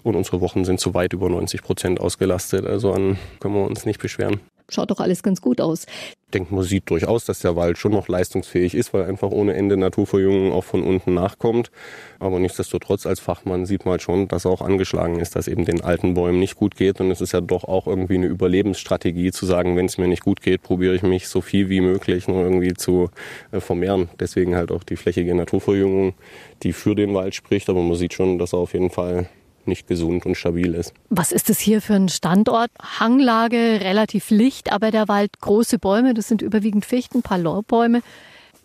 und 0.03 0.17
unsere 0.17 0.41
Wochen 0.41 0.65
sind 0.65 0.81
zu 0.81 0.95
weit 0.95 1.13
über 1.13 1.29
90 1.29 1.63
Prozent 1.63 2.01
ausgelastet. 2.01 2.67
Also 2.67 2.93
an 2.93 3.19
können 3.41 3.55
wir 3.55 3.67
uns 3.67 3.87
nicht 3.87 4.01
beschweren. 4.01 4.41
Schaut 4.71 4.91
doch 4.91 5.01
alles 5.01 5.23
ganz 5.23 5.41
gut 5.41 5.61
aus. 5.61 5.87
Ich 6.31 6.33
denke, 6.33 6.55
man 6.55 6.63
sieht 6.63 6.89
durchaus, 6.89 7.25
dass 7.25 7.41
der 7.41 7.57
Wald 7.57 7.77
schon 7.77 7.91
noch 7.91 8.07
leistungsfähig 8.07 8.77
ist, 8.77 8.95
weil 8.95 9.03
einfach 9.03 9.31
ohne 9.31 9.55
Ende 9.55 9.77
Naturverjüngung 9.77 10.53
auch 10.53 10.63
von 10.63 10.85
unten 10.85 11.13
nachkommt. 11.13 11.73
Aber 12.21 12.39
nichtsdestotrotz 12.39 13.05
als 13.05 13.19
Fachmann 13.19 13.67
sieht 13.67 13.85
man 13.85 13.93
halt 13.93 14.03
schon, 14.03 14.29
dass 14.29 14.45
er 14.45 14.53
auch 14.53 14.63
angeschlagen 14.63 15.19
ist, 15.19 15.35
dass 15.35 15.49
eben 15.49 15.65
den 15.65 15.81
alten 15.81 16.15
Bäumen 16.15 16.39
nicht 16.39 16.55
gut 16.55 16.77
geht. 16.77 17.01
Und 17.01 17.11
es 17.11 17.21
ist 17.21 17.33
ja 17.33 17.41
doch 17.41 17.65
auch 17.65 17.89
irgendwie 17.89 18.15
eine 18.15 18.27
Überlebensstrategie 18.27 19.33
zu 19.33 19.45
sagen, 19.45 19.77
wenn 19.77 19.87
es 19.87 19.99
mir 19.99 20.07
nicht 20.07 20.23
gut 20.23 20.41
geht, 20.41 20.63
probiere 20.63 20.95
ich 20.95 21.03
mich 21.03 21.27
so 21.27 21.41
viel 21.41 21.69
wie 21.69 21.81
möglich 21.81 22.29
nur 22.29 22.45
irgendwie 22.45 22.75
zu 22.75 23.11
äh, 23.51 23.59
vermehren. 23.59 24.09
Deswegen 24.21 24.55
halt 24.55 24.71
auch 24.71 24.85
die 24.85 24.97
flächige 24.97 25.35
Naturverjüngung, 25.35 26.15
die 26.63 26.73
für 26.73 26.95
den 26.95 27.13
Wald 27.13 27.35
spricht. 27.35 27.69
Aber 27.69 27.83
man 27.83 27.97
sieht 27.97 28.15
schon, 28.15 28.39
dass 28.39 28.53
er 28.53 28.61
auf 28.61 28.73
jeden 28.73 28.91
Fall 28.91 29.29
nicht 29.67 29.87
gesund 29.87 30.27
und 30.27 30.37
stabil 30.37 30.75
ist. 30.75 30.93
Was 31.09 31.33
ist 31.33 31.49
das 31.49 31.59
hier 31.59 31.81
für 31.81 31.95
ein 31.95 32.09
Standort? 32.09 32.71
Hanglage, 32.81 33.81
relativ 33.81 34.31
licht, 34.31 34.73
aber 34.73 34.91
der 34.91 35.09
Wald 35.09 35.41
große 35.41 35.79
Bäume, 35.79 36.15
das 36.15 36.29
sind 36.29 36.43
überwiegend 36.43 36.85
Fichten, 36.85 37.19
ein 37.19 37.23
paar 37.23 37.39
Lorbeäume. 37.39 38.03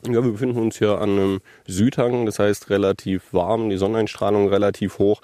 Ja, 0.08 0.24
wir 0.24 0.32
befinden 0.34 0.60
uns 0.60 0.78
hier 0.78 1.00
an 1.02 1.12
einem 1.12 1.42
Südhang, 1.66 2.26
das 2.28 2.38
heißt 2.38 2.70
relativ 2.70 3.34
warm, 3.34 3.70
die 3.70 3.78
Sonneneinstrahlung 3.78 4.48
relativ 4.50 5.00
hoch. 5.00 5.22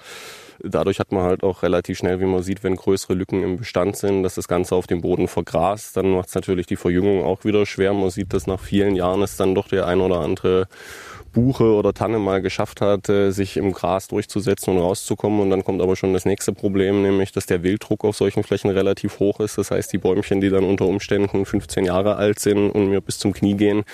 Dadurch 0.64 0.98
hat 1.00 1.12
man 1.12 1.22
halt 1.22 1.42
auch 1.42 1.62
relativ 1.62 1.98
schnell, 1.98 2.20
wie 2.20 2.24
man 2.24 2.42
sieht, 2.42 2.62
wenn 2.62 2.76
größere 2.76 3.14
Lücken 3.14 3.42
im 3.42 3.56
Bestand 3.56 3.96
sind, 3.96 4.22
dass 4.22 4.36
das 4.36 4.48
Ganze 4.48 4.74
auf 4.74 4.86
dem 4.86 5.00
Boden 5.00 5.28
vergrast. 5.28 5.96
Dann 5.96 6.10
macht 6.10 6.28
es 6.28 6.34
natürlich 6.34 6.66
die 6.66 6.76
Verjüngung 6.76 7.24
auch 7.24 7.44
wieder 7.44 7.66
schwer. 7.66 7.92
Man 7.94 8.10
sieht, 8.10 8.32
dass 8.32 8.46
nach 8.46 8.60
vielen 8.60 8.94
Jahren 8.94 9.22
ist 9.22 9.40
dann 9.40 9.54
doch 9.54 9.68
der 9.68 9.86
ein 9.86 10.00
oder 10.00 10.20
andere 10.20 10.68
Buche 11.32 11.64
oder 11.64 11.92
Tanne 11.92 12.18
mal 12.18 12.42
geschafft 12.42 12.80
hat, 12.80 13.06
sich 13.06 13.56
im 13.56 13.72
Gras 13.72 14.08
durchzusetzen 14.08 14.74
und 14.76 14.82
rauszukommen. 14.82 15.40
Und 15.40 15.50
dann 15.50 15.64
kommt 15.64 15.80
aber 15.82 15.96
schon 15.96 16.12
das 16.12 16.24
nächste 16.24 16.52
Problem, 16.52 17.02
nämlich, 17.02 17.32
dass 17.32 17.46
der 17.46 17.62
Wilddruck 17.62 18.04
auf 18.04 18.16
solchen 18.16 18.42
Flächen 18.42 18.70
relativ 18.70 19.18
hoch 19.18 19.40
ist. 19.40 19.58
Das 19.58 19.70
heißt, 19.70 19.92
die 19.92 19.98
Bäumchen, 19.98 20.40
die 20.40 20.50
dann 20.50 20.64
unter 20.64 20.86
Umständen 20.86 21.44
15 21.44 21.84
Jahre 21.84 22.16
alt 22.16 22.38
sind 22.38 22.70
und 22.70 22.90
mir 22.90 23.00
bis 23.00 23.18
zum 23.18 23.32
Knie 23.32 23.54
gehen, 23.54 23.84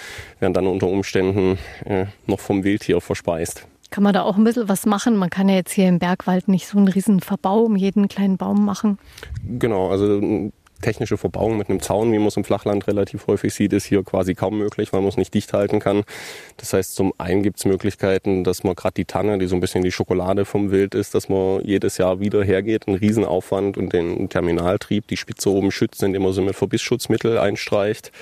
werden 0.41 0.55
dann 0.55 0.67
unter 0.67 0.89
Umständen 0.89 1.59
äh, 1.85 2.07
noch 2.27 2.41
vom 2.41 2.65
Wildtier 2.65 3.01
verspeist. 3.01 3.67
Kann 3.91 4.05
man 4.05 4.13
da 4.13 4.23
auch 4.23 4.37
ein 4.37 4.45
bisschen 4.45 4.69
was 4.69 4.85
machen? 4.85 5.17
Man 5.17 5.31
kann 5.31 5.49
ja 5.49 5.55
jetzt 5.55 5.73
hier 5.73 5.89
im 5.89 5.99
Bergwald 5.99 6.47
nicht 6.47 6.67
so 6.67 6.77
einen 6.77 6.89
riesen 6.89 7.21
Verbau 7.21 7.63
um 7.63 7.75
jeden 7.75 8.09
kleinen 8.09 8.37
Baum 8.37 8.65
machen. 8.65 8.99
Genau, 9.59 9.89
also 9.89 10.51
technische 10.81 11.17
Verbauung 11.17 11.57
mit 11.57 11.69
einem 11.69 11.81
Zaun, 11.81 12.13
wie 12.13 12.19
man 12.19 12.29
es 12.29 12.37
im 12.37 12.45
Flachland 12.45 12.87
relativ 12.87 13.27
häufig 13.27 13.55
sieht, 13.55 13.73
ist 13.73 13.85
hier 13.85 14.03
quasi 14.03 14.35
kaum 14.35 14.59
möglich, 14.59 14.93
weil 14.93 15.01
man 15.01 15.09
es 15.09 15.17
nicht 15.17 15.35
dicht 15.35 15.53
halten 15.53 15.81
kann. 15.81 16.05
Das 16.57 16.73
heißt, 16.73 16.95
zum 16.95 17.13
einen 17.19 17.43
gibt 17.43 17.59
es 17.59 17.65
Möglichkeiten, 17.65 18.45
dass 18.45 18.65
man 18.65 18.75
gerade 18.75 18.95
die 18.95 19.05
Tanne, 19.05 19.39
die 19.39 19.47
so 19.47 19.57
ein 19.57 19.61
bisschen 19.61 19.83
die 19.83 19.93
Schokolade 19.93 20.45
vom 20.45 20.71
Wild 20.71 20.95
ist, 20.95 21.15
dass 21.15 21.29
man 21.29 21.65
jedes 21.65 21.99
Jahr 21.99 22.21
wieder 22.21 22.43
hergeht, 22.43 22.89
einen 22.89 22.97
Riesenaufwand 22.97 23.77
und 23.77 23.93
den 23.93 24.29
Terminaltrieb, 24.29 25.07
die 25.09 25.17
Spitze 25.17 25.51
oben 25.51 25.71
schützt, 25.71 26.03
indem 26.03 26.23
man 26.23 26.33
sie 26.33 26.43
mit 26.43 26.57
Verbissschutzmittel 26.57 27.39
einstreicht. 27.39 28.13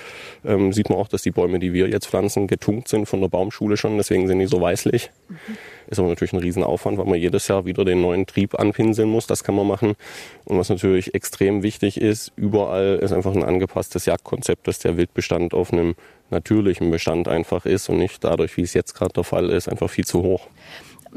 Ähm, 0.45 0.73
sieht 0.73 0.91
man 0.91 0.99
auch, 0.99 1.09
dass 1.09 1.23
die 1.23 1.31
Bäume, 1.31 1.59
die 1.59 1.73
wir 1.73 1.89
jetzt 1.89 2.07
pflanzen, 2.07 2.47
getunkt 2.47 2.89
sind 2.89 3.07
von 3.07 3.21
der 3.21 3.29
Baumschule 3.29 3.77
schon, 3.77 3.97
deswegen 3.97 4.29
sind 4.29 4.39
die 4.39 4.47
so 4.47 4.61
weißlich. 4.61 5.11
Mhm. 5.29 5.37
Ist 5.89 5.99
aber 5.99 6.09
natürlich 6.09 6.33
ein 6.33 6.41
Riesenaufwand, 6.41 6.99
weil 6.99 7.07
man 7.07 7.19
jedes 7.19 7.49
Jahr 7.49 7.65
wieder 7.65 7.85
den 7.85 8.01
neuen 8.01 8.27
Trieb 8.27 8.59
anpinseln 8.59 9.09
muss. 9.09 9.27
Das 9.27 9.45
kann 9.45 9.55
man 9.55 9.67
machen. 9.67 9.95
Und 10.45 10.59
was 10.59 10.69
natürlich 10.69 11.15
extrem 11.15 11.63
wichtig 11.63 12.01
ist, 12.01 12.33
überall 12.37 12.99
ist 13.01 13.13
einfach 13.13 13.35
ein 13.35 13.45
angepasstes 13.45 14.07
Jagdkonzept, 14.07 14.67
dass 14.67 14.79
der 14.79 14.97
Wildbestand 14.97 15.55
auf 15.55 15.73
einem 15.73 15.95
natürlichen 16.31 16.91
Bestand 16.91 17.29
einfach 17.29 17.67
ist 17.67 17.89
und 17.89 17.99
nicht 17.99 18.25
dadurch, 18.25 18.57
wie 18.57 18.63
es 18.63 18.75
jetzt 18.75 18.95
gerade 18.95 19.13
der 19.13 19.25
Fall 19.25 19.51
ist, 19.51 19.69
einfach 19.69 19.89
viel 19.89 20.05
zu 20.05 20.23
hoch. 20.23 20.49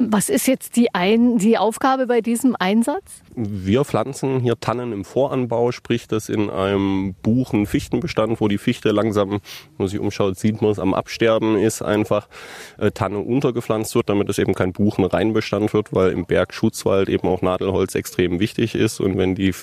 Was 0.01 0.29
ist 0.29 0.47
jetzt 0.47 0.77
die, 0.77 0.95
Ein 0.95 1.39
die 1.39 1.57
Aufgabe 1.57 2.07
bei 2.07 2.21
diesem 2.21 2.55
Einsatz? 2.57 3.21
Wir 3.35 3.83
pflanzen 3.83 4.39
hier 4.39 4.57
Tannen 4.57 4.93
im 4.93 5.03
Voranbau, 5.03 5.73
sprich 5.73 6.07
das 6.07 6.29
in 6.29 6.49
einem 6.49 7.15
Buchen-Fichtenbestand, 7.21 8.39
wo 8.39 8.47
die 8.47 8.57
Fichte 8.57 8.91
langsam, 8.91 9.31
wenn 9.31 9.41
man 9.77 9.87
sich 9.89 9.99
umschaut, 9.99 10.39
sieht 10.39 10.61
man 10.61 10.71
es 10.71 10.79
am 10.79 10.93
Absterben 10.93 11.57
ist, 11.57 11.81
einfach 11.81 12.29
äh, 12.77 12.91
Tanne 12.91 13.19
untergepflanzt 13.19 13.93
wird, 13.93 14.07
damit 14.07 14.29
es 14.29 14.37
eben 14.37 14.53
kein 14.53 14.71
Buchen-Reinbestand 14.71 15.73
wird, 15.73 15.91
weil 15.91 16.11
im 16.13 16.25
Bergschutzwald 16.25 17.09
eben 17.09 17.27
auch 17.27 17.41
Nadelholz 17.41 17.93
extrem 17.95 18.39
wichtig 18.39 18.75
ist 18.75 19.01
und 19.01 19.17
wenn 19.17 19.35
die 19.35 19.53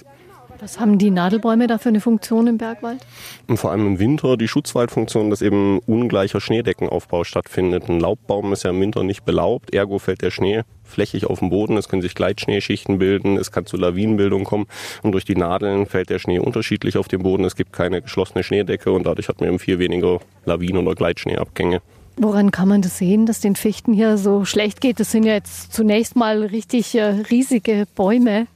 Was 0.60 0.80
haben 0.80 0.98
die 0.98 1.10
Nadelbäume 1.10 1.66
da 1.66 1.78
für 1.78 1.90
eine 1.90 2.00
Funktion 2.00 2.46
im 2.46 2.58
Bergwald? 2.58 3.04
Und 3.46 3.58
vor 3.58 3.72
allem 3.72 3.86
im 3.86 3.98
Winter 3.98 4.36
die 4.36 4.48
Schutzwaldfunktion, 4.48 5.28
dass 5.30 5.42
eben 5.42 5.80
ungleicher 5.80 6.40
Schneedeckenaufbau 6.40 7.25
stattfindet. 7.25 7.88
Ein 7.88 8.00
Laubbaum 8.00 8.52
ist 8.52 8.64
ja 8.64 8.70
im 8.70 8.80
Winter 8.80 9.04
nicht 9.04 9.25
belaubt, 9.25 9.75
ergo 9.75 9.98
fällt 9.98 10.22
der 10.22 10.30
Schnee 10.30 10.62
flächig 10.84 11.26
auf 11.26 11.40
den 11.40 11.50
Boden, 11.50 11.76
es 11.76 11.88
können 11.88 12.02
sich 12.02 12.14
Gleitschneeschichten 12.14 12.98
bilden, 12.98 13.36
es 13.36 13.50
kann 13.50 13.66
zu 13.66 13.76
Lawinenbildung 13.76 14.44
kommen 14.44 14.66
und 15.02 15.12
durch 15.12 15.25
die 15.25 15.34
Nadeln 15.34 15.86
fällt 15.86 16.10
der 16.10 16.20
Schnee 16.20 16.38
unterschiedlich 16.38 16.96
auf 16.96 17.08
den 17.08 17.22
Boden. 17.22 17.44
Es 17.44 17.56
gibt 17.56 17.72
keine 17.72 18.00
geschlossene 18.00 18.44
Schneedecke 18.44 18.92
und 18.92 19.04
dadurch 19.04 19.28
hat 19.28 19.40
man 19.40 19.48
eben 19.48 19.58
viel 19.58 19.78
weniger 19.78 20.20
Lawinen- 20.44 20.86
oder 20.86 20.94
Gleitschneeabgänge. 20.94 21.82
Woran 22.18 22.50
kann 22.50 22.68
man 22.68 22.80
das 22.80 22.96
sehen, 22.96 23.26
dass 23.26 23.40
den 23.40 23.56
Fichten 23.56 23.92
hier 23.92 24.16
so 24.16 24.46
schlecht 24.46 24.80
geht? 24.80 25.00
Das 25.00 25.10
sind 25.10 25.25
ja 25.25 25.34
jetzt 25.34 25.75
zunächst 25.75 26.16
mal 26.16 26.44
richtig 26.44 26.94
äh, 26.94 27.02
riesige 27.02 27.84
Bäume. 27.94 28.46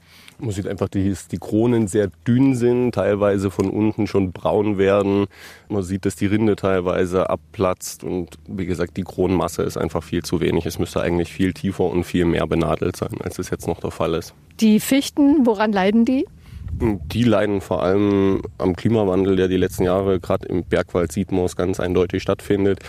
Man 0.41 0.51
sieht 0.51 0.67
einfach, 0.67 0.89
dass 0.89 1.27
die 1.27 1.37
Kronen 1.37 1.87
sehr 1.87 2.09
dünn 2.27 2.55
sind, 2.55 2.95
teilweise 2.95 3.51
von 3.51 3.69
unten 3.69 4.07
schon 4.07 4.31
braun 4.31 4.79
werden. 4.79 5.27
Man 5.69 5.83
sieht, 5.83 6.05
dass 6.05 6.15
die 6.15 6.25
Rinde 6.25 6.55
teilweise 6.55 7.29
abplatzt 7.29 8.03
und 8.03 8.39
wie 8.47 8.65
gesagt, 8.65 8.97
die 8.97 9.03
Kronenmasse 9.03 9.61
ist 9.61 9.77
einfach 9.77 10.03
viel 10.03 10.23
zu 10.23 10.41
wenig. 10.41 10.65
Es 10.65 10.79
müsste 10.79 11.01
eigentlich 11.01 11.31
viel 11.31 11.53
tiefer 11.53 11.85
und 11.85 12.05
viel 12.05 12.25
mehr 12.25 12.47
benadelt 12.47 12.95
sein, 12.95 13.21
als 13.21 13.37
es 13.37 13.51
jetzt 13.51 13.67
noch 13.67 13.79
der 13.79 13.91
Fall 13.91 14.15
ist. 14.15 14.33
Die 14.59 14.79
Fichten, 14.79 15.45
woran 15.45 15.71
leiden 15.71 16.05
die? 16.05 16.25
Die 16.73 17.23
leiden 17.23 17.61
vor 17.61 17.83
allem 17.83 18.41
am 18.57 18.75
Klimawandel, 18.75 19.35
der 19.35 19.47
die 19.47 19.57
letzten 19.57 19.83
Jahre 19.83 20.19
gerade 20.19 20.47
im 20.47 20.63
Bergwald 20.63 21.15
es 21.15 21.55
ganz 21.55 21.79
eindeutig 21.79 22.23
stattfindet. 22.23 22.79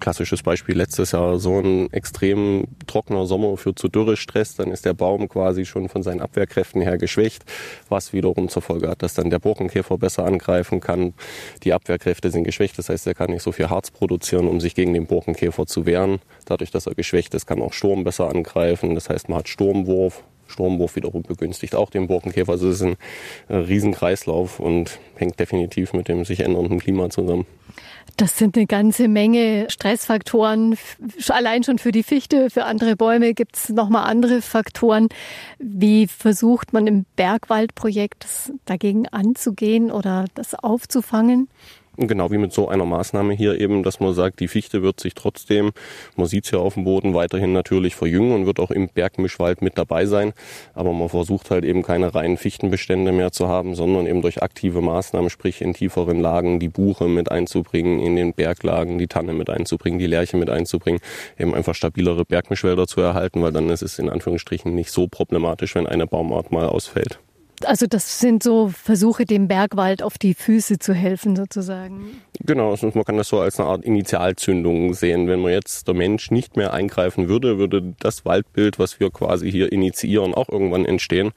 Klassisches 0.00 0.42
Beispiel 0.42 0.76
letztes 0.76 1.12
Jahr 1.12 1.38
so 1.38 1.60
ein 1.60 1.92
extrem 1.92 2.64
trockener 2.86 3.26
Sommer 3.26 3.56
führt 3.56 3.78
zu 3.78 3.88
Dürrestress, 3.88 4.56
dann 4.56 4.72
ist 4.72 4.84
der 4.84 4.94
Baum 4.94 5.28
quasi 5.28 5.64
schon 5.64 5.88
von 5.88 6.02
seinen 6.02 6.20
Abwehrkräften 6.20 6.80
her 6.80 6.98
geschwächt, 6.98 7.44
was 7.88 8.12
wiederum 8.12 8.48
zur 8.48 8.62
Folge 8.62 8.88
hat, 8.88 9.02
dass 9.02 9.14
dann 9.14 9.30
der 9.30 9.38
Borkenkäfer 9.38 9.98
besser 9.98 10.24
angreifen 10.24 10.80
kann. 10.80 11.14
Die 11.62 11.72
Abwehrkräfte 11.72 12.30
sind 12.30 12.44
geschwächt, 12.44 12.78
das 12.78 12.88
heißt, 12.88 13.06
er 13.06 13.14
kann 13.14 13.30
nicht 13.30 13.42
so 13.42 13.52
viel 13.52 13.70
Harz 13.70 13.90
produzieren, 13.90 14.48
um 14.48 14.60
sich 14.60 14.74
gegen 14.74 14.94
den 14.94 15.06
Borkenkäfer 15.06 15.66
zu 15.66 15.86
wehren. 15.86 16.20
Dadurch, 16.46 16.70
dass 16.70 16.86
er 16.86 16.94
geschwächt 16.94 17.34
ist, 17.34 17.46
kann 17.46 17.62
auch 17.62 17.74
Sturm 17.74 18.02
besser 18.02 18.28
angreifen. 18.28 18.94
Das 18.94 19.08
heißt, 19.08 19.28
man 19.28 19.38
hat 19.38 19.48
Sturmwurf, 19.48 20.24
Sturmwurf 20.50 20.96
wiederum 20.96 21.22
begünstigt 21.22 21.74
auch 21.74 21.90
den 21.90 22.06
Borkenkäfer. 22.06 22.52
Also 22.52 22.68
es 22.68 22.76
ist 22.76 22.82
ein 22.82 22.96
äh, 23.48 23.56
Riesenkreislauf 23.56 24.60
und 24.60 24.98
hängt 25.16 25.38
definitiv 25.40 25.92
mit 25.92 26.08
dem 26.08 26.24
sich 26.24 26.40
ändernden 26.40 26.78
Klima 26.78 27.10
zusammen. 27.10 27.46
Das 28.16 28.36
sind 28.36 28.56
eine 28.56 28.66
ganze 28.66 29.08
Menge 29.08 29.66
Stressfaktoren. 29.70 30.76
Allein 31.28 31.62
schon 31.64 31.78
für 31.78 31.92
die 31.92 32.02
Fichte, 32.02 32.50
für 32.50 32.64
andere 32.64 32.96
Bäume 32.96 33.34
gibt 33.34 33.56
es 33.56 33.68
nochmal 33.70 34.04
andere 34.04 34.42
Faktoren. 34.42 35.08
Wie 35.58 36.06
versucht 36.06 36.72
man 36.72 36.86
im 36.86 37.06
Bergwaldprojekt 37.16 38.26
dagegen 38.66 39.08
anzugehen 39.08 39.90
oder 39.90 40.26
das 40.34 40.54
aufzufangen? 40.54 41.48
Genau 42.02 42.30
wie 42.30 42.38
mit 42.38 42.50
so 42.50 42.66
einer 42.66 42.86
Maßnahme 42.86 43.34
hier 43.34 43.60
eben, 43.60 43.82
dass 43.82 44.00
man 44.00 44.14
sagt, 44.14 44.40
die 44.40 44.48
Fichte 44.48 44.82
wird 44.82 45.00
sich 45.00 45.12
trotzdem, 45.12 45.72
man 46.16 46.26
sieht 46.26 46.46
es 46.46 46.50
ja 46.50 46.58
auf 46.58 46.72
dem 46.72 46.84
Boden, 46.84 47.12
weiterhin 47.12 47.52
natürlich 47.52 47.94
verjüngen 47.94 48.32
und 48.32 48.46
wird 48.46 48.58
auch 48.58 48.70
im 48.70 48.88
Bergmischwald 48.88 49.60
mit 49.60 49.76
dabei 49.76 50.06
sein. 50.06 50.32
Aber 50.72 50.94
man 50.94 51.10
versucht 51.10 51.50
halt 51.50 51.62
eben 51.62 51.82
keine 51.82 52.14
reinen 52.14 52.38
Fichtenbestände 52.38 53.12
mehr 53.12 53.32
zu 53.32 53.48
haben, 53.48 53.74
sondern 53.74 54.06
eben 54.06 54.22
durch 54.22 54.42
aktive 54.42 54.80
Maßnahmen, 54.80 55.28
sprich 55.28 55.60
in 55.60 55.74
tieferen 55.74 56.22
Lagen 56.22 56.58
die 56.58 56.70
Buche 56.70 57.06
mit 57.06 57.30
einzubringen, 57.30 58.00
in 58.00 58.16
den 58.16 58.32
Berglagen 58.32 58.96
die 58.98 59.06
Tanne 59.06 59.34
mit 59.34 59.50
einzubringen, 59.50 59.98
die 59.98 60.06
Lärche 60.06 60.38
mit 60.38 60.48
einzubringen, 60.48 61.02
eben 61.38 61.54
einfach 61.54 61.74
stabilere 61.74 62.24
Bergmischwälder 62.24 62.86
zu 62.86 63.02
erhalten, 63.02 63.42
weil 63.42 63.52
dann 63.52 63.68
ist 63.68 63.82
es 63.82 63.98
in 63.98 64.08
Anführungsstrichen 64.08 64.74
nicht 64.74 64.90
so 64.90 65.06
problematisch, 65.06 65.74
wenn 65.74 65.86
eine 65.86 66.06
Baumart 66.06 66.50
mal 66.50 66.66
ausfällt. 66.66 67.20
Also 67.64 67.86
das 67.86 68.20
sind 68.20 68.42
so 68.42 68.68
Versuche, 68.68 69.26
dem 69.26 69.48
Bergwald 69.48 70.02
auf 70.02 70.18
die 70.18 70.34
Füße 70.34 70.78
zu 70.78 70.94
helfen 70.94 71.36
sozusagen. 71.36 72.20
Genau, 72.40 72.70
also 72.70 72.90
man 72.94 73.04
kann 73.04 73.16
das 73.16 73.28
so 73.28 73.40
als 73.40 73.60
eine 73.60 73.68
Art 73.68 73.84
Initialzündung 73.84 74.94
sehen. 74.94 75.28
Wenn 75.28 75.40
man 75.40 75.52
jetzt 75.52 75.86
der 75.86 75.94
Mensch 75.94 76.30
nicht 76.30 76.56
mehr 76.56 76.72
eingreifen 76.72 77.28
würde, 77.28 77.58
würde 77.58 77.94
das 78.00 78.24
Waldbild, 78.24 78.78
was 78.78 79.00
wir 79.00 79.10
quasi 79.10 79.50
hier 79.50 79.72
initiieren, 79.72 80.34
auch 80.34 80.48
irgendwann 80.48 80.86
entstehen. 80.86 81.32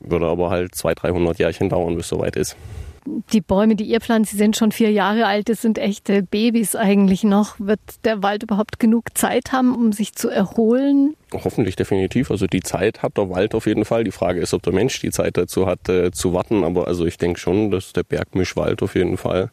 Würde 0.00 0.26
aber 0.26 0.50
halt 0.50 0.74
200, 0.74 1.02
300 1.02 1.38
Jährchen 1.38 1.68
dauern, 1.68 1.96
bis 1.96 2.06
es 2.06 2.10
soweit 2.10 2.36
ist 2.36 2.56
die 3.04 3.40
Bäume, 3.40 3.76
die 3.76 3.84
ihr 3.84 4.00
pflanzt, 4.00 4.32
die 4.32 4.36
sind 4.36 4.56
schon 4.56 4.72
vier 4.72 4.90
Jahre 4.90 5.26
alt, 5.26 5.48
das 5.48 5.62
sind 5.62 5.78
echte 5.78 6.22
Babys 6.22 6.76
eigentlich 6.76 7.24
noch. 7.24 7.58
Wird 7.58 7.80
der 8.04 8.22
Wald 8.22 8.44
überhaupt 8.44 8.78
genug 8.78 9.16
Zeit 9.16 9.52
haben, 9.52 9.74
um 9.74 9.92
sich 9.92 10.14
zu 10.14 10.28
erholen? 10.28 11.14
Hoffentlich 11.32 11.76
definitiv. 11.76 12.30
Also 12.30 12.46
die 12.46 12.62
Zeit 12.62 13.02
hat 13.02 13.16
der 13.16 13.30
Wald 13.30 13.54
auf 13.54 13.66
jeden 13.66 13.84
Fall. 13.84 14.04
Die 14.04 14.10
Frage 14.10 14.40
ist, 14.40 14.54
ob 14.54 14.62
der 14.62 14.72
Mensch 14.72 15.00
die 15.00 15.10
Zeit 15.10 15.36
dazu 15.36 15.66
hat, 15.66 15.88
äh, 15.88 16.12
zu 16.12 16.32
warten. 16.32 16.64
Aber 16.64 16.86
also 16.86 17.04
ich 17.06 17.18
denke 17.18 17.40
schon, 17.40 17.70
dass 17.70 17.92
der 17.92 18.04
Bergmischwald 18.04 18.82
auf 18.82 18.94
jeden 18.94 19.16
Fall 19.16 19.50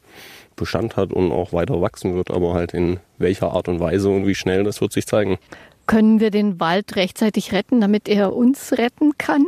Bestand 0.56 0.98
hat 0.98 1.14
und 1.14 1.32
auch 1.32 1.54
weiter 1.54 1.82
wachsen 1.82 2.16
wird. 2.16 2.32
Aber 2.32 2.54
halt 2.54 2.74
in 2.74 3.00
welcher 3.18 3.52
Art 3.52 3.68
und 3.68 3.80
Weise 3.80 4.10
und 4.10 4.28
wie 4.28 4.36
schnell, 4.36 4.64
das 4.64 4.82
wird 4.82 4.92
sich 4.92 5.08
zeigen. 5.08 5.38
Können 5.88 6.20
wir 6.20 6.30
den 6.30 6.60
Wald 6.60 6.96
rechtzeitig 6.98 7.52
retten, 7.52 7.82
damit 7.82 8.08
er 8.08 8.36
uns 8.36 8.74
retten 8.74 9.18
kann? 9.18 9.48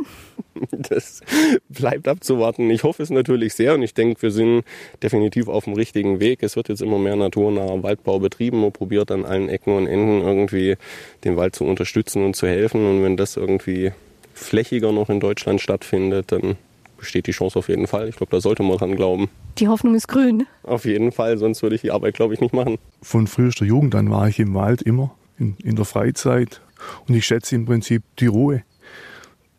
Das 0.88 1.20
bleibt 1.68 2.08
abzuwarten. 2.08 2.70
Ich 2.70 2.82
hoffe 2.82 3.02
es 3.02 3.10
natürlich 3.10 3.54
sehr 3.54 3.74
und 3.74 3.82
ich 3.82 3.94
denke, 3.94 4.22
wir 4.22 4.30
sind 4.30 4.64
definitiv 5.02 5.48
auf 5.48 5.64
dem 5.64 5.74
richtigen 5.74 6.20
Weg. 6.20 6.42
Es 6.42 6.56
wird 6.56 6.68
jetzt 6.68 6.82
immer 6.82 6.98
mehr 6.98 7.16
naturnaher 7.16 7.82
Waldbau 7.82 8.18
betrieben. 8.18 8.60
Man 8.60 8.72
probiert 8.72 9.10
an 9.10 9.24
allen 9.24 9.48
Ecken 9.48 9.76
und 9.76 9.86
Enden 9.86 10.20
irgendwie 10.22 10.76
den 11.24 11.36
Wald 11.36 11.56
zu 11.56 11.64
unterstützen 11.64 12.24
und 12.24 12.36
zu 12.36 12.46
helfen. 12.46 12.84
Und 12.86 13.02
wenn 13.02 13.16
das 13.16 13.36
irgendwie 13.36 13.92
flächiger 14.34 14.92
noch 14.92 15.10
in 15.10 15.20
Deutschland 15.20 15.60
stattfindet, 15.60 16.32
dann 16.32 16.56
besteht 16.96 17.26
die 17.26 17.32
Chance 17.32 17.58
auf 17.58 17.68
jeden 17.68 17.86
Fall. 17.86 18.08
Ich 18.08 18.16
glaube, 18.16 18.30
da 18.30 18.40
sollte 18.40 18.62
man 18.62 18.78
dran 18.78 18.96
glauben. 18.96 19.28
Die 19.58 19.68
Hoffnung 19.68 19.94
ist 19.94 20.08
grün. 20.08 20.46
Auf 20.62 20.84
jeden 20.84 21.12
Fall, 21.12 21.36
sonst 21.36 21.62
würde 21.62 21.74
ich 21.74 21.82
die 21.82 21.90
Arbeit, 21.90 22.14
glaube 22.14 22.34
ich, 22.34 22.40
nicht 22.40 22.54
machen. 22.54 22.78
Von 23.02 23.26
frühester 23.26 23.64
Jugend 23.64 23.94
an 23.94 24.10
war 24.10 24.28
ich 24.28 24.38
im 24.38 24.54
Wald 24.54 24.82
immer 24.82 25.14
in, 25.38 25.56
in 25.62 25.76
der 25.76 25.84
Freizeit. 25.84 26.60
Und 27.08 27.14
ich 27.14 27.26
schätze 27.26 27.54
im 27.54 27.66
Prinzip 27.66 28.02
die 28.18 28.26
Ruhe, 28.26 28.62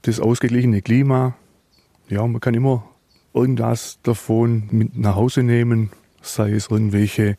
das 0.03 0.19
ausgeglichene 0.19 0.81
Klima. 0.81 1.35
Ja, 2.09 2.25
man 2.27 2.39
kann 2.39 2.53
immer 2.53 2.83
irgendwas 3.33 3.99
davon 4.03 4.67
mit 4.71 4.97
nach 4.97 5.15
Hause 5.15 5.43
nehmen, 5.43 5.89
sei 6.21 6.51
es 6.51 6.69
irgendwelche 6.69 7.37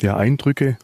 ja, 0.00 0.16
Eindrücke 0.16 0.76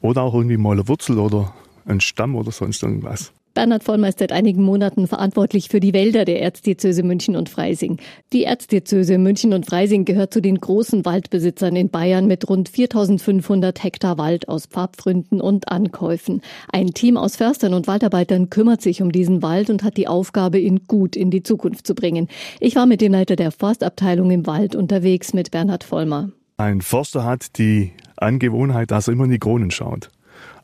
oder 0.00 0.22
auch 0.22 0.34
irgendwie 0.34 0.56
mal 0.56 0.72
eine 0.72 0.88
Wurzel 0.88 1.18
oder 1.18 1.54
ein 1.86 2.00
Stamm 2.00 2.34
oder 2.34 2.50
sonst 2.50 2.82
irgendwas. 2.82 3.32
Bernhard 3.54 3.84
Vollmer 3.84 4.08
ist 4.08 4.18
seit 4.18 4.32
einigen 4.32 4.64
Monaten 4.64 5.06
verantwortlich 5.06 5.68
für 5.68 5.78
die 5.78 5.94
Wälder 5.94 6.24
der 6.24 6.42
Erzdiözese 6.42 7.04
München 7.04 7.36
und 7.36 7.48
Freising. 7.48 7.98
Die 8.32 8.42
Erzdiözese 8.42 9.16
München 9.16 9.52
und 9.52 9.64
Freising 9.64 10.04
gehört 10.04 10.34
zu 10.34 10.42
den 10.42 10.58
großen 10.58 11.04
Waldbesitzern 11.04 11.76
in 11.76 11.88
Bayern 11.88 12.26
mit 12.26 12.48
rund 12.48 12.68
4500 12.68 13.84
Hektar 13.84 14.18
Wald 14.18 14.48
aus 14.48 14.66
Pfadgründen 14.66 15.40
und 15.40 15.68
Ankäufen. 15.68 16.42
Ein 16.72 16.88
Team 16.88 17.16
aus 17.16 17.36
Förstern 17.36 17.74
und 17.74 17.86
Waldarbeitern 17.86 18.50
kümmert 18.50 18.82
sich 18.82 19.02
um 19.02 19.12
diesen 19.12 19.40
Wald 19.40 19.70
und 19.70 19.84
hat 19.84 19.96
die 19.96 20.08
Aufgabe, 20.08 20.58
ihn 20.58 20.88
gut 20.88 21.14
in 21.14 21.30
die 21.30 21.44
Zukunft 21.44 21.86
zu 21.86 21.94
bringen. 21.94 22.26
Ich 22.58 22.74
war 22.74 22.86
mit 22.86 23.00
dem 23.00 23.12
Leiter 23.12 23.36
der 23.36 23.52
Forstabteilung 23.52 24.32
im 24.32 24.46
Wald 24.48 24.74
unterwegs 24.74 25.32
mit 25.32 25.52
Bernhard 25.52 25.84
Vollmer. 25.84 26.30
Ein 26.56 26.80
Forster 26.80 27.24
hat 27.24 27.56
die 27.58 27.92
Angewohnheit, 28.16 28.90
dass 28.90 29.08
er 29.08 29.12
immer 29.12 29.24
in 29.24 29.30
die 29.30 29.38
Kronen 29.38 29.70
schaut. 29.70 30.10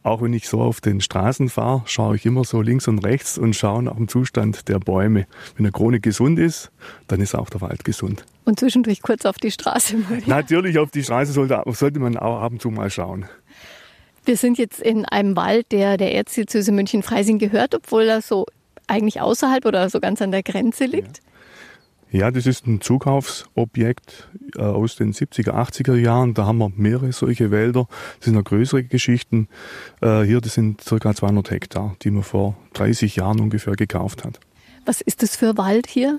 Auch 0.03 0.23
wenn 0.23 0.33
ich 0.33 0.49
so 0.49 0.63
auf 0.63 0.81
den 0.81 1.03
Straßen 1.03 1.51
fahre, 1.51 1.83
schaue 1.85 2.17
ich 2.17 2.25
immer 2.25 2.45
so 2.45 2.63
links 2.63 2.89
und 2.89 3.01
rechts 3.01 3.37
und 3.37 3.55
schaue 3.55 3.83
nach 3.83 3.97
dem 3.97 4.09
Zustand 4.09 4.69
der 4.69 4.79
Bäume. 4.79 5.27
Wenn 5.57 5.67
eine 5.67 5.73
Krone 5.73 6.01
gesund 6.01 6.39
ist, 6.39 6.71
dann 7.07 7.21
ist 7.21 7.35
auch 7.35 7.51
der 7.51 7.61
Wald 7.61 7.85
gesund. 7.85 8.25
Und 8.47 8.59
zwischendurch 8.59 9.03
kurz 9.03 9.27
auf 9.27 9.37
die 9.37 9.51
Straße 9.51 9.99
mal. 9.99 10.23
Natürlich, 10.25 10.79
auf 10.79 10.91
die 10.91 11.03
Straße 11.03 11.33
sollte, 11.33 11.63
sollte 11.67 12.01
man 12.01 12.17
auch 12.17 12.41
ab 12.41 12.53
und 12.53 12.63
zu 12.63 12.71
mal 12.71 12.89
schauen. 12.89 13.27
Wir 14.25 14.39
sind 14.39 14.57
jetzt 14.59 14.81
in 14.81 15.05
einem 15.05 15.37
Wald, 15.37 15.71
der 15.71 15.99
der 15.99 16.15
Erzdiözese 16.15 16.73
München-Freising 16.73 17.39
gehört, 17.39 17.75
obwohl 17.75 18.05
er 18.05 18.23
so 18.23 18.47
eigentlich 18.87 19.21
außerhalb 19.21 19.65
oder 19.67 19.89
so 19.91 20.01
ganz 20.01 20.23
an 20.23 20.31
der 20.31 20.43
Grenze 20.43 20.87
liegt. 20.87 21.19
Ja. 21.19 21.30
Ja, 22.13 22.33
das 22.33 22.47
ist 22.47 22.67
ein 22.67 22.81
Zukaufsobjekt 22.81 24.29
äh, 24.57 24.63
aus 24.63 24.97
den 24.97 25.13
70er, 25.13 25.53
80er 25.53 25.95
Jahren. 25.95 26.35
Da 26.35 26.45
haben 26.45 26.59
wir 26.59 26.73
mehrere 26.75 27.13
solche 27.13 27.53
Wälder. 27.53 27.87
Das 28.19 28.27
sind 28.27 28.35
noch 28.35 28.45
größere 28.45 28.83
Geschichten. 28.83 29.49
Äh, 30.01 30.23
hier, 30.23 30.41
das 30.41 30.55
sind 30.55 30.83
circa 30.83 31.15
200 31.15 31.51
Hektar, 31.53 31.97
die 32.03 32.11
man 32.11 32.25
vor 32.25 32.57
30 32.73 33.15
Jahren 33.17 33.39
ungefähr 33.39 33.75
gekauft 33.77 34.25
hat. 34.25 34.41
Was 34.87 35.01
ist 35.01 35.23
das 35.23 35.37
für 35.37 35.57
Wald 35.57 35.87
hier? 35.87 36.19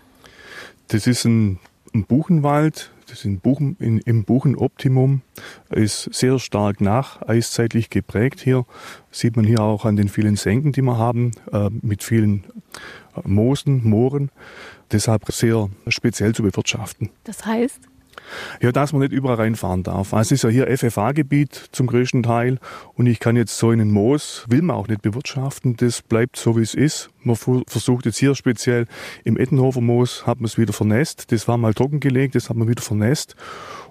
Das 0.88 1.08
ist 1.08 1.26
ein, 1.26 1.60
ein 1.94 2.06
Buchenwald. 2.06 2.92
Das 3.08 3.26
ist 3.26 3.42
Buchen, 3.42 3.76
in, 3.80 3.98
im 4.00 4.24
Buchenoptimum. 4.24 5.22
Ist 5.70 6.14
sehr 6.14 6.40
stark 6.40 6.80
nacheiszeitlich 6.80 7.90
geprägt 7.90 8.40
hier. 8.40 8.66
Sieht 9.12 9.36
man 9.36 9.44
hier 9.44 9.60
auch 9.60 9.84
an 9.84 9.98
den 9.98 10.08
vielen 10.08 10.38
Senken, 10.38 10.72
die 10.72 10.82
wir 10.82 10.98
haben, 10.98 11.32
äh, 11.52 11.70
mit 11.82 12.04
vielen 12.04 12.46
Moosen, 13.24 13.88
Mooren 13.88 14.32
deshalb 14.92 15.32
sehr 15.32 15.70
speziell 15.88 16.36
zu 16.36 16.44
bewirtschaften. 16.44 17.10
Das 17.24 17.46
heißt? 17.46 17.82
Ja, 18.62 18.72
dass 18.72 18.94
man 18.94 19.02
nicht 19.02 19.12
überall 19.12 19.36
reinfahren 19.36 19.84
darf. 19.84 20.14
Also 20.14 20.34
es 20.34 20.44
ist 20.44 20.44
ja 20.44 20.50
hier 20.50 20.78
FFA-Gebiet 20.78 21.70
zum 21.72 21.88
größten 21.88 22.24
Teil 22.24 22.60
und 22.94 23.08
ich 23.08 23.20
kann 23.20 23.36
jetzt 23.36 23.58
so 23.58 23.70
einen 23.70 23.92
Moos, 23.92 24.46
will 24.48 24.62
man 24.62 24.76
auch 24.76 24.88
nicht 24.88 25.02
bewirtschaften, 25.02 25.76
das 25.78 26.02
bleibt 26.02 26.38
so 26.38 26.56
wie 26.58 26.62
es 26.62 26.74
ist. 26.74 27.10
Man 27.24 27.36
versucht 27.36 28.06
jetzt 28.06 28.18
hier 28.18 28.36
speziell 28.36 28.88
im 29.24 29.38
Ettenhofer 29.38 29.82
Moos, 29.82 30.26
hat 30.28 30.40
man 30.40 30.46
es 30.46 30.58
wieder 30.58 30.74
vernässt. 30.74 31.32
Das 31.32 31.48
war 31.48 31.58
mal 31.58 31.74
trockengelegt, 31.74 32.36
das 32.36 32.50
hat 32.50 32.58
man 32.58 32.68
wieder 32.68 32.84
vernässt 32.84 33.36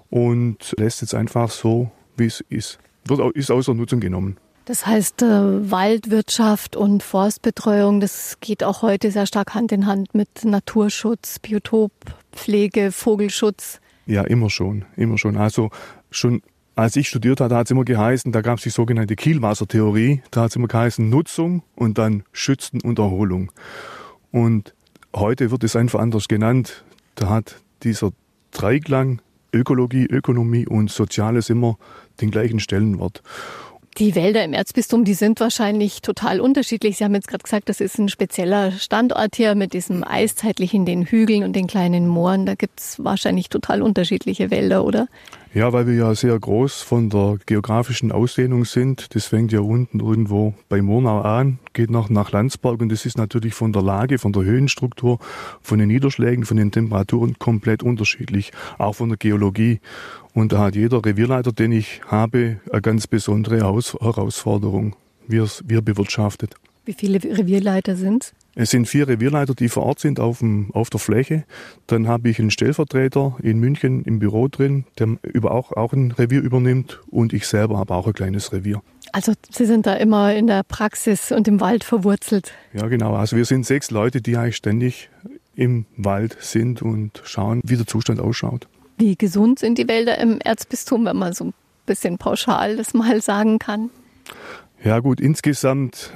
und 0.09 0.73
lässt 0.77 1.01
jetzt 1.01 1.15
einfach 1.15 1.49
so, 1.49 1.91
wie 2.17 2.25
es 2.25 2.41
ist. 2.49 2.79
Wird, 3.05 3.35
ist 3.35 3.51
außer 3.51 3.73
Nutzung 3.73 3.99
genommen. 3.99 4.37
Das 4.65 4.85
heißt, 4.85 5.23
äh, 5.23 5.71
Waldwirtschaft 5.71 6.75
und 6.75 7.03
Forstbetreuung, 7.03 7.99
das 7.99 8.37
geht 8.41 8.63
auch 8.63 8.81
heute 8.81 9.11
sehr 9.11 9.25
stark 9.25 9.55
Hand 9.55 9.71
in 9.71 9.87
Hand 9.87 10.13
mit 10.13 10.45
Naturschutz, 10.45 11.39
Biotoppflege, 11.39 12.91
Vogelschutz. 12.91 13.81
Ja, 14.05 14.23
immer 14.23 14.49
schon, 14.49 14.85
immer 14.95 15.17
schon. 15.17 15.37
Also 15.37 15.71
schon 16.11 16.41
als 16.75 16.95
ich 16.95 17.09
studiert 17.09 17.41
hatte, 17.41 17.55
hat 17.55 17.67
es 17.67 17.71
immer 17.71 17.85
geheißen, 17.85 18.31
da 18.31 18.41
gab 18.41 18.57
es 18.57 18.63
die 18.63 18.69
sogenannte 18.69 19.15
Kielwassertheorie, 19.15 20.21
da 20.31 20.41
hat 20.41 20.51
es 20.51 20.55
immer 20.55 20.67
geheißen 20.67 21.09
Nutzung 21.09 21.63
und 21.75 21.97
dann 21.97 22.23
Schützen 22.31 22.81
und 22.81 22.97
Erholung. 22.97 23.51
Und 24.31 24.73
heute 25.13 25.51
wird 25.51 25.63
es 25.63 25.75
einfach 25.75 25.99
anders 25.99 26.27
genannt. 26.27 26.83
Da 27.15 27.29
hat 27.29 27.61
dieser 27.83 28.11
Dreiklang 28.51 29.21
Ökologie, 29.53 30.05
Ökonomie 30.05 30.65
und 30.65 30.89
Soziales 30.89 31.49
immer 31.49 31.77
den 32.21 32.31
gleichen 32.31 32.59
Stellenwert. 32.59 33.21
Die 33.97 34.15
Wälder 34.15 34.43
im 34.43 34.53
Erzbistum, 34.53 35.03
die 35.03 35.13
sind 35.13 35.41
wahrscheinlich 35.41 36.01
total 36.01 36.39
unterschiedlich. 36.39 36.97
Sie 36.97 37.03
haben 37.03 37.13
jetzt 37.13 37.27
gerade 37.27 37.43
gesagt, 37.43 37.67
das 37.67 37.81
ist 37.81 37.99
ein 37.99 38.07
spezieller 38.07 38.71
Standort 38.71 39.35
hier 39.35 39.53
mit 39.53 39.73
diesem 39.73 40.05
eiszeitlichen, 40.05 40.85
den 40.85 41.03
Hügeln 41.03 41.43
und 41.43 41.53
den 41.53 41.67
kleinen 41.67 42.07
Mooren. 42.07 42.45
Da 42.45 42.55
gibt 42.55 42.79
es 42.79 43.03
wahrscheinlich 43.03 43.49
total 43.49 43.81
unterschiedliche 43.81 44.49
Wälder, 44.49 44.85
oder? 44.85 45.07
Ja, 45.53 45.73
weil 45.73 45.85
wir 45.85 45.95
ja 45.95 46.15
sehr 46.15 46.39
groß 46.39 46.81
von 46.81 47.09
der 47.09 47.37
geografischen 47.45 48.13
Ausdehnung 48.13 48.63
sind. 48.63 49.13
Das 49.13 49.25
fängt 49.25 49.51
ja 49.51 49.59
unten 49.59 49.99
irgendwo 49.99 50.53
bei 50.69 50.81
Murnau 50.81 51.19
an, 51.19 51.59
geht 51.73 51.91
noch 51.91 52.09
nach 52.09 52.31
Landsberg 52.31 52.79
und 52.79 52.87
das 52.87 53.05
ist 53.05 53.17
natürlich 53.17 53.53
von 53.53 53.73
der 53.73 53.81
Lage, 53.81 54.17
von 54.17 54.31
der 54.31 54.43
Höhenstruktur, 54.43 55.19
von 55.61 55.79
den 55.79 55.89
Niederschlägen, 55.89 56.45
von 56.45 56.55
den 56.55 56.71
Temperaturen 56.71 57.37
komplett 57.37 57.83
unterschiedlich, 57.83 58.53
auch 58.77 58.93
von 58.93 59.09
der 59.09 59.17
Geologie. 59.17 59.81
Und 60.33 60.53
da 60.53 60.59
hat 60.59 60.77
jeder 60.77 61.03
Revierleiter, 61.03 61.51
den 61.51 61.73
ich 61.73 61.99
habe, 62.07 62.61
eine 62.71 62.81
ganz 62.81 63.07
besondere 63.07 63.57
Herausforderung, 63.57 64.95
wie 65.27 65.39
er 65.39 65.81
bewirtschaftet. 65.81 66.55
Wie 66.85 66.93
viele 66.93 67.21
Revierleiter 67.21 67.97
sind 67.97 68.31
es 68.55 68.69
sind 68.69 68.87
vier 68.87 69.07
Revierleiter, 69.07 69.55
die 69.55 69.69
vor 69.69 69.83
Ort 69.83 69.99
sind 69.99 70.19
auf, 70.19 70.39
dem, 70.39 70.71
auf 70.73 70.89
der 70.89 70.99
Fläche. 70.99 71.45
Dann 71.87 72.07
habe 72.07 72.29
ich 72.29 72.39
einen 72.39 72.51
Stellvertreter 72.51 73.37
in 73.41 73.59
München 73.59 74.03
im 74.03 74.19
Büro 74.19 74.47
drin, 74.49 74.85
der 74.99 75.17
über 75.23 75.51
auch, 75.51 75.71
auch 75.71 75.93
ein 75.93 76.11
Revier 76.11 76.41
übernimmt. 76.41 76.99
Und 77.09 77.31
ich 77.31 77.47
selber 77.47 77.77
habe 77.77 77.93
auch 77.93 78.07
ein 78.07 78.13
kleines 78.13 78.51
Revier. 78.51 78.81
Also 79.13 79.33
Sie 79.49 79.65
sind 79.65 79.85
da 79.85 79.93
immer 79.95 80.33
in 80.33 80.47
der 80.47 80.63
Praxis 80.63 81.31
und 81.31 81.47
im 81.47 81.61
Wald 81.61 81.83
verwurzelt. 81.83 82.51
Ja, 82.73 82.87
genau. 82.87 83.15
Also 83.15 83.37
wir 83.37 83.45
sind 83.45 83.65
sechs 83.65 83.89
Leute, 83.89 84.21
die 84.21 84.35
eigentlich 84.35 84.57
ständig 84.57 85.09
im 85.55 85.85
Wald 85.97 86.37
sind 86.39 86.81
und 86.81 87.21
schauen, 87.23 87.61
wie 87.63 87.77
der 87.77 87.87
Zustand 87.87 88.19
ausschaut. 88.19 88.67
Wie 88.97 89.15
gesund 89.15 89.59
sind 89.59 89.77
die 89.77 89.87
Wälder 89.87 90.17
im 90.17 90.39
Erzbistum, 90.39 91.05
wenn 91.05 91.17
man 91.17 91.33
so 91.33 91.45
ein 91.45 91.53
bisschen 91.85 92.17
pauschal 92.17 92.77
das 92.77 92.93
mal 92.93 93.21
sagen 93.21 93.59
kann? 93.59 93.89
Ja 94.83 94.99
gut, 94.99 95.21
insgesamt 95.21 96.15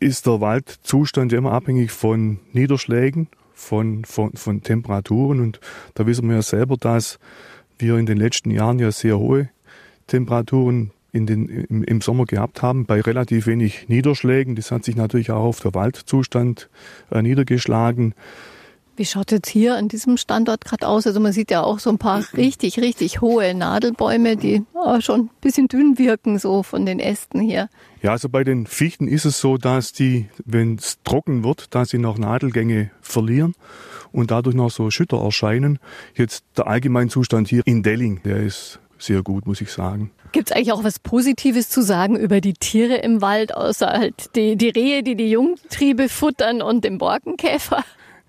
ist 0.00 0.26
der 0.26 0.40
Waldzustand 0.40 1.32
ja 1.32 1.38
immer 1.38 1.52
abhängig 1.52 1.90
von 1.90 2.38
Niederschlägen, 2.52 3.28
von, 3.52 4.06
von, 4.06 4.32
von 4.32 4.62
Temperaturen 4.62 5.40
und 5.40 5.60
da 5.92 6.06
wissen 6.06 6.26
wir 6.28 6.36
ja 6.36 6.42
selber, 6.42 6.78
dass 6.78 7.18
wir 7.78 7.98
in 7.98 8.06
den 8.06 8.16
letzten 8.16 8.50
Jahren 8.50 8.78
ja 8.78 8.90
sehr 8.90 9.18
hohe 9.18 9.50
Temperaturen 10.06 10.92
in 11.12 11.26
den, 11.26 11.46
im, 11.46 11.84
im 11.84 12.00
Sommer 12.00 12.24
gehabt 12.24 12.62
haben, 12.62 12.86
bei 12.86 13.02
relativ 13.02 13.46
wenig 13.46 13.88
Niederschlägen. 13.88 14.56
Das 14.56 14.70
hat 14.70 14.84
sich 14.84 14.96
natürlich 14.96 15.30
auch 15.30 15.44
auf 15.44 15.60
der 15.60 15.74
Waldzustand 15.74 16.70
äh, 17.10 17.20
niedergeschlagen. 17.20 18.14
Wie 18.96 19.04
schaut 19.04 19.30
jetzt 19.30 19.48
hier 19.48 19.76
an 19.76 19.88
diesem 19.88 20.16
Standort 20.16 20.64
gerade 20.64 20.88
aus? 20.88 21.06
Also 21.06 21.20
man 21.20 21.32
sieht 21.32 21.50
ja 21.50 21.62
auch 21.62 21.78
so 21.78 21.90
ein 21.90 21.98
paar 21.98 22.24
richtig, 22.36 22.78
richtig 22.80 23.20
hohe 23.20 23.54
Nadelbäume, 23.54 24.36
die 24.36 24.64
oh, 24.72 25.00
schon 25.00 25.20
ein 25.20 25.30
bisschen 25.40 25.68
dünn 25.68 25.98
wirken, 25.98 26.38
so 26.38 26.62
von 26.62 26.86
den 26.86 26.98
Ästen 26.98 27.40
hier. 27.40 27.68
Ja, 28.02 28.12
also 28.12 28.28
bei 28.28 28.44
den 28.44 28.66
Fichten 28.66 29.08
ist 29.08 29.24
es 29.24 29.40
so, 29.40 29.58
dass 29.58 29.92
die, 29.92 30.28
wenn 30.44 30.76
es 30.76 30.98
trocken 31.04 31.44
wird, 31.44 31.74
dass 31.74 31.90
sie 31.90 31.98
noch 31.98 32.18
Nadelgänge 32.18 32.90
verlieren 33.00 33.54
und 34.12 34.30
dadurch 34.30 34.56
noch 34.56 34.70
so 34.70 34.90
Schütter 34.90 35.22
erscheinen. 35.22 35.78
Jetzt 36.14 36.44
der 36.56 36.66
Allgemeinzustand 36.66 37.48
hier 37.48 37.62
in 37.66 37.82
Delling, 37.82 38.22
der 38.24 38.38
ist 38.38 38.80
sehr 38.98 39.22
gut, 39.22 39.46
muss 39.46 39.60
ich 39.60 39.70
sagen. 39.70 40.10
Gibt 40.32 40.50
es 40.50 40.56
eigentlich 40.56 40.72
auch 40.72 40.84
was 40.84 40.98
Positives 40.98 41.68
zu 41.68 41.82
sagen 41.82 42.16
über 42.16 42.40
die 42.40 42.54
Tiere 42.54 42.96
im 42.96 43.20
Wald, 43.20 43.54
außer 43.54 43.88
halt 43.88 44.34
die, 44.36 44.56
die 44.56 44.70
Rehe, 44.70 45.02
die 45.02 45.16
die 45.16 45.30
Jungtriebe 45.30 46.08
futtern 46.08 46.62
und 46.62 46.84
den 46.84 46.98
Borkenkäfer? 46.98 47.84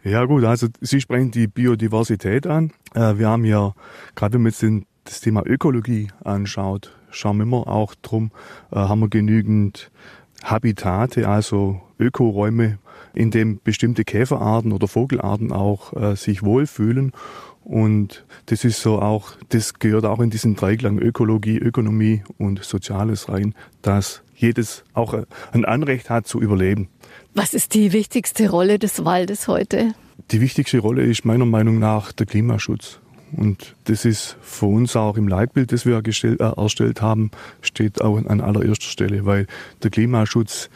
Ja 0.07 0.23
gut, 0.23 0.45
also 0.45 0.67
Sie 0.79 1.01
sprechen 1.01 1.31
die 1.31 1.47
Biodiversität 1.47 2.47
an. 2.47 2.71
Äh, 2.93 3.17
wir 3.17 3.27
haben 3.27 3.43
ja, 3.43 3.73
gerade 4.15 4.35
wenn 4.35 4.43
man 4.43 4.53
jetzt 4.53 4.65
das 5.03 5.19
Thema 5.19 5.45
Ökologie 5.45 6.07
anschaut, 6.23 6.95
schauen 7.11 7.37
wir 7.37 7.43
immer 7.43 7.67
auch 7.67 7.93
drum, 7.93 8.31
äh, 8.71 8.77
haben 8.77 9.01
wir 9.01 9.09
genügend 9.09 9.91
Habitate, 10.45 11.27
also 11.27 11.81
Ökoräume, 11.99 12.79
in 13.13 13.31
dem 13.31 13.59
bestimmte 13.61 14.05
Käferarten 14.05 14.71
oder 14.71 14.87
Vogelarten 14.87 15.51
auch 15.51 15.91
äh, 15.91 16.15
sich 16.15 16.41
wohlfühlen. 16.41 17.11
Und 17.67 18.23
das 18.45 18.63
ist 18.63 18.81
so 18.81 19.01
auch, 19.01 19.31
das 19.49 19.73
gehört 19.73 20.05
auch 20.05 20.21
in 20.21 20.29
diesen 20.29 20.55
Dreiklang 20.55 20.99
Ökologie, 20.99 21.57
Ökonomie 21.57 22.23
und 22.37 22.63
Soziales 22.63 23.27
rein, 23.27 23.55
dass 23.81 24.21
jedes 24.33 24.85
auch 24.93 25.13
ein 25.51 25.65
Anrecht 25.65 26.09
hat 26.09 26.27
zu 26.27 26.39
überleben. 26.39 26.87
Was 27.33 27.53
ist 27.53 27.73
die 27.73 27.91
wichtigste 27.91 28.49
Rolle 28.49 28.79
des 28.79 29.03
Waldes 29.03 29.49
heute? 29.49 29.93
Die 30.31 30.39
wichtigste 30.39 30.79
Rolle 30.79 31.03
ist 31.03 31.25
meiner 31.25 31.45
Meinung 31.45 31.77
nach 31.77 32.13
der 32.13 32.25
Klimaschutz. 32.25 32.99
Und 33.33 33.75
das 33.83 34.05
ist 34.05 34.37
für 34.41 34.67
uns 34.67 34.95
auch 34.95 35.17
im 35.17 35.27
Leitbild, 35.27 35.73
das 35.73 35.85
wir 35.85 36.01
gestellt, 36.01 36.39
äh, 36.39 36.53
erstellt 36.55 37.01
haben, 37.01 37.31
steht 37.61 38.01
auch 38.01 38.15
an 38.15 38.39
allererster 38.39 38.87
Stelle, 38.87 39.25
weil 39.25 39.45
der 39.83 39.91
Klimaschutz, 39.91 40.69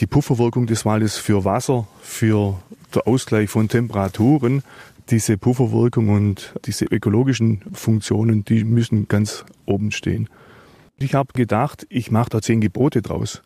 die 0.00 0.08
Pufferwirkung 0.08 0.66
des 0.66 0.84
Waldes 0.84 1.16
für 1.16 1.44
Wasser, 1.44 1.86
für 2.02 2.58
den 2.92 3.02
Ausgleich 3.02 3.50
von 3.50 3.68
Temperaturen, 3.68 4.64
diese 5.10 5.36
Pufferwirkung 5.36 6.08
und 6.08 6.54
diese 6.64 6.86
ökologischen 6.86 7.62
Funktionen, 7.72 8.44
die 8.44 8.64
müssen 8.64 9.08
ganz 9.08 9.44
oben 9.66 9.90
stehen. 9.90 10.28
Ich 10.98 11.14
habe 11.14 11.32
gedacht, 11.32 11.86
ich 11.88 12.10
mache 12.10 12.30
da 12.30 12.40
zehn 12.40 12.60
Gebote 12.60 13.02
draus. 13.02 13.42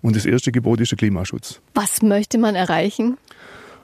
Und 0.00 0.16
das 0.16 0.26
erste 0.26 0.52
Gebot 0.52 0.80
ist 0.80 0.92
der 0.92 0.98
Klimaschutz. 0.98 1.60
Was 1.74 2.02
möchte 2.02 2.38
man 2.38 2.54
erreichen? 2.54 3.16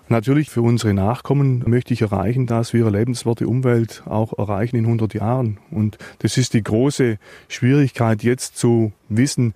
Natürlich 0.09 0.51
für 0.51 0.61
unsere 0.61 0.93
Nachkommen 0.93 1.65
möchte 1.67 1.95
ich 1.95 2.03
erreichen, 2.03 2.47
dass 2.47 2.75
wir 2.75 2.87
eine 2.87 2.99
lebenswerte 2.99 3.49
Umwelt 3.49 4.03
auch 4.05 4.37
erreichen 4.39 4.77
in 4.77 4.85
100 4.85 5.15
Jahren. 5.15 5.59
Und 5.71 5.97
das 6.19 6.37
ist 6.37 6.53
die 6.53 6.63
große 6.63 7.19
Schwierigkeit 7.49 8.23
jetzt 8.23 8.59
zu 8.59 8.93
wissen, 9.09 9.55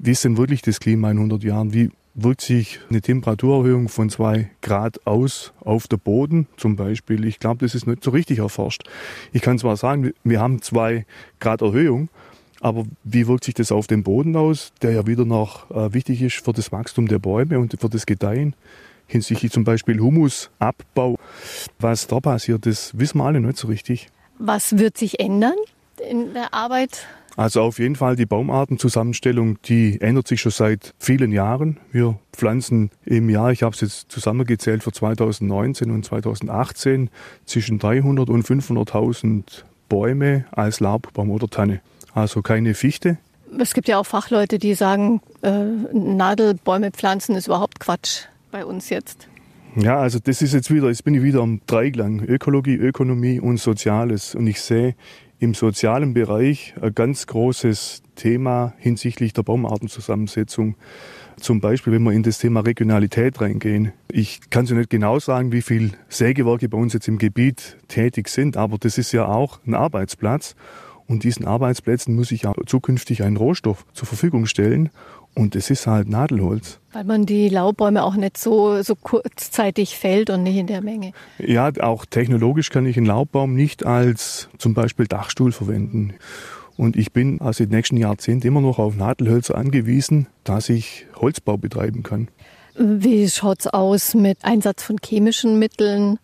wie 0.00 0.12
ist 0.12 0.24
denn 0.24 0.36
wirklich 0.36 0.62
das 0.62 0.80
Klima 0.80 1.10
in 1.10 1.18
100 1.18 1.44
Jahren? 1.44 1.72
Wie 1.72 1.90
wirkt 2.22 2.40
sich 2.40 2.80
eine 2.90 3.00
Temperaturerhöhung 3.00 3.88
von 3.88 4.10
zwei 4.10 4.50
Grad 4.60 5.06
aus 5.06 5.52
auf 5.60 5.86
der 5.86 5.98
Boden 5.98 6.48
zum 6.56 6.76
Beispiel? 6.76 7.24
Ich 7.24 7.38
glaube, 7.38 7.64
das 7.64 7.74
ist 7.74 7.86
nicht 7.86 8.02
so 8.02 8.10
richtig 8.10 8.38
erforscht. 8.38 8.82
Ich 9.32 9.42
kann 9.42 9.58
zwar 9.58 9.76
sagen, 9.76 10.12
wir 10.24 10.40
haben 10.40 10.60
zwei 10.60 11.06
Grad 11.38 11.62
Erhöhung, 11.62 12.08
aber 12.60 12.84
wie 13.04 13.28
wirkt 13.28 13.44
sich 13.44 13.54
das 13.54 13.70
auf 13.70 13.86
den 13.86 14.02
Boden 14.02 14.34
aus, 14.36 14.72
der 14.82 14.92
ja 14.92 15.06
wieder 15.06 15.24
noch 15.24 15.70
äh, 15.70 15.94
wichtig 15.94 16.20
ist 16.22 16.44
für 16.44 16.52
das 16.52 16.72
Wachstum 16.72 17.06
der 17.06 17.20
Bäume 17.20 17.58
und 17.58 17.76
für 17.78 17.88
das 17.88 18.04
Gedeihen? 18.04 18.54
Hinsichtlich 19.06 19.52
zum 19.52 19.64
Beispiel 19.64 20.00
Humusabbau. 20.00 21.18
Was 21.78 22.08
da 22.08 22.20
passiert, 22.20 22.66
das 22.66 22.98
wissen 22.98 23.18
wir 23.18 23.24
alle 23.24 23.40
nicht 23.40 23.56
so 23.56 23.68
richtig. 23.68 24.08
Was 24.38 24.76
wird 24.76 24.98
sich 24.98 25.20
ändern 25.20 25.56
in 26.10 26.34
der 26.34 26.52
Arbeit? 26.52 27.06
Also 27.38 27.62
auf 27.62 27.78
jeden 27.78 27.94
Fall 27.94 28.16
die 28.16 28.26
Baumartenzusammenstellung, 28.26 29.62
die 29.62 30.00
ändert 30.00 30.26
sich 30.26 30.40
schon 30.40 30.50
seit 30.50 30.92
vielen 30.98 31.30
Jahren. 31.30 31.78
Wir 31.92 32.18
pflanzen 32.32 32.90
im 33.04 33.30
Jahr, 33.30 33.52
ich 33.52 33.62
habe 33.62 33.74
es 33.74 33.80
jetzt 33.80 34.10
zusammengezählt 34.10 34.82
für 34.82 34.90
2019 34.90 35.92
und 35.92 36.04
2018, 36.04 37.10
zwischen 37.44 37.78
300 37.78 38.28
und 38.28 38.44
500.000 38.44 39.44
Bäume 39.88 40.46
als 40.50 40.80
Laubbaum 40.80 41.30
oder 41.30 41.48
Tanne 41.48 41.80
also 42.18 42.42
keine 42.42 42.74
Fichte. 42.74 43.18
Es 43.58 43.72
gibt 43.72 43.88
ja 43.88 43.98
auch 43.98 44.06
Fachleute, 44.06 44.58
die 44.58 44.74
sagen, 44.74 45.20
äh, 45.42 45.64
Nadelbäume 45.92 46.90
pflanzen 46.90 47.34
ist 47.34 47.46
überhaupt 47.46 47.80
Quatsch 47.80 48.24
bei 48.50 48.64
uns 48.64 48.90
jetzt. 48.90 49.28
Ja, 49.76 49.98
also 49.98 50.18
das 50.18 50.42
ist 50.42 50.54
jetzt 50.54 50.72
wieder, 50.72 50.88
jetzt 50.88 51.04
bin 51.04 51.14
ich 51.14 51.22
wieder 51.22 51.40
am 51.40 51.60
Dreiklang, 51.66 52.20
Ökologie, 52.20 52.74
Ökonomie 52.74 53.40
und 53.40 53.58
Soziales. 53.58 54.34
Und 54.34 54.46
ich 54.46 54.60
sehe 54.60 54.96
im 55.38 55.54
sozialen 55.54 56.14
Bereich 56.14 56.74
ein 56.80 56.94
ganz 56.94 57.26
großes 57.26 58.02
Thema 58.16 58.74
hinsichtlich 58.78 59.32
der 59.32 59.42
Baumartenzusammensetzung. 59.42 60.76
zum 61.40 61.60
Beispiel, 61.60 61.92
wenn 61.92 62.02
wir 62.02 62.10
in 62.10 62.24
das 62.24 62.38
Thema 62.38 62.60
Regionalität 62.60 63.40
reingehen. 63.40 63.92
Ich 64.10 64.50
kann 64.50 64.66
so 64.66 64.74
nicht 64.74 64.90
genau 64.90 65.20
sagen, 65.20 65.52
wie 65.52 65.62
viele 65.62 65.92
Sägewerke 66.08 66.68
bei 66.68 66.76
uns 66.76 66.94
jetzt 66.94 67.06
im 67.06 67.18
Gebiet 67.18 67.76
tätig 67.86 68.28
sind, 68.28 68.56
aber 68.56 68.76
das 68.76 68.98
ist 68.98 69.12
ja 69.12 69.26
auch 69.26 69.60
ein 69.64 69.74
Arbeitsplatz. 69.74 70.56
Und 71.06 71.24
diesen 71.24 71.46
Arbeitsplätzen 71.46 72.14
muss 72.14 72.32
ich 72.32 72.46
auch 72.46 72.56
zukünftig 72.66 73.22
einen 73.22 73.36
Rohstoff 73.36 73.86
zur 73.94 74.06
Verfügung 74.06 74.46
stellen. 74.46 74.90
Und 75.38 75.54
es 75.54 75.70
ist 75.70 75.86
halt 75.86 76.08
Nadelholz. 76.08 76.80
Weil 76.92 77.04
man 77.04 77.24
die 77.24 77.48
Laubbäume 77.48 78.02
auch 78.02 78.16
nicht 78.16 78.36
so, 78.36 78.82
so 78.82 78.96
kurzzeitig 78.96 79.96
fällt 79.96 80.30
und 80.30 80.42
nicht 80.42 80.56
in 80.56 80.66
der 80.66 80.80
Menge. 80.80 81.12
Ja, 81.38 81.70
auch 81.78 82.04
technologisch 82.04 82.70
kann 82.70 82.86
ich 82.86 82.96
einen 82.96 83.06
Laubbaum 83.06 83.54
nicht 83.54 83.86
als 83.86 84.48
zum 84.58 84.74
Beispiel 84.74 85.06
Dachstuhl 85.06 85.52
verwenden. 85.52 86.14
Und 86.76 86.96
ich 86.96 87.12
bin 87.12 87.40
also 87.40 87.62
im 87.62 87.70
nächsten 87.70 87.96
Jahrzehnt 87.96 88.44
immer 88.44 88.60
noch 88.60 88.80
auf 88.80 88.96
Nadelhölzer 88.96 89.56
angewiesen, 89.56 90.26
dass 90.42 90.68
ich 90.68 91.06
Holzbau 91.14 91.56
betreiben 91.56 92.02
kann. 92.02 92.26
Wie 92.76 93.28
schaut 93.28 93.60
es 93.60 93.68
aus 93.68 94.14
mit 94.14 94.38
Einsatz 94.42 94.82
von 94.82 94.96
chemischen 95.04 95.60
Mitteln? 95.60 96.18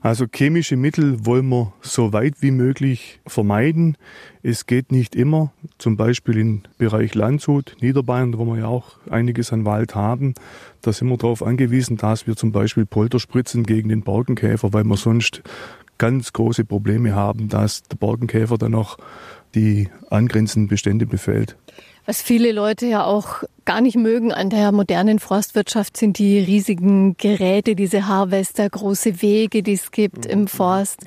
Also 0.00 0.26
chemische 0.32 0.76
Mittel 0.76 1.26
wollen 1.26 1.48
wir 1.48 1.72
so 1.80 2.12
weit 2.12 2.34
wie 2.40 2.50
möglich 2.50 3.20
vermeiden. 3.26 3.96
Es 4.42 4.66
geht 4.66 4.92
nicht 4.92 5.16
immer, 5.16 5.52
zum 5.78 5.96
Beispiel 5.96 6.38
im 6.38 6.62
Bereich 6.78 7.14
Landshut, 7.14 7.76
Niederbayern, 7.80 8.36
wo 8.38 8.44
wir 8.46 8.58
ja 8.58 8.66
auch 8.66 8.96
einiges 9.10 9.52
an 9.52 9.64
Wald 9.64 9.94
haben. 9.94 10.34
Da 10.82 10.92
sind 10.92 11.08
wir 11.08 11.16
darauf 11.16 11.42
angewiesen, 11.42 11.96
dass 11.96 12.26
wir 12.26 12.36
zum 12.36 12.52
Beispiel 12.52 12.86
Polter 12.86 13.18
spritzen 13.18 13.64
gegen 13.64 13.88
den 13.88 14.02
Borkenkäfer, 14.02 14.72
weil 14.72 14.84
wir 14.84 14.96
sonst 14.96 15.42
ganz 15.98 16.32
große 16.32 16.64
Probleme 16.64 17.14
haben, 17.14 17.48
dass 17.48 17.82
der 17.82 17.96
Borkenkäfer 17.96 18.56
dann 18.56 18.72
noch 18.72 18.98
die 19.54 19.88
angrenzenden 20.10 20.68
Bestände 20.68 21.06
befällt. 21.06 21.56
Was 22.08 22.22
viele 22.22 22.52
Leute 22.52 22.86
ja 22.86 23.04
auch 23.04 23.42
gar 23.66 23.82
nicht 23.82 23.98
mögen 23.98 24.32
an 24.32 24.48
der 24.48 24.72
modernen 24.72 25.18
Forstwirtschaft 25.18 25.98
sind 25.98 26.16
die 26.16 26.38
riesigen 26.38 27.18
Geräte, 27.18 27.76
diese 27.76 28.08
Harvester, 28.08 28.66
große 28.66 29.20
Wege, 29.20 29.62
die 29.62 29.74
es 29.74 29.90
gibt 29.90 30.24
im 30.24 30.40
mhm. 30.40 30.48
Forst. 30.48 31.00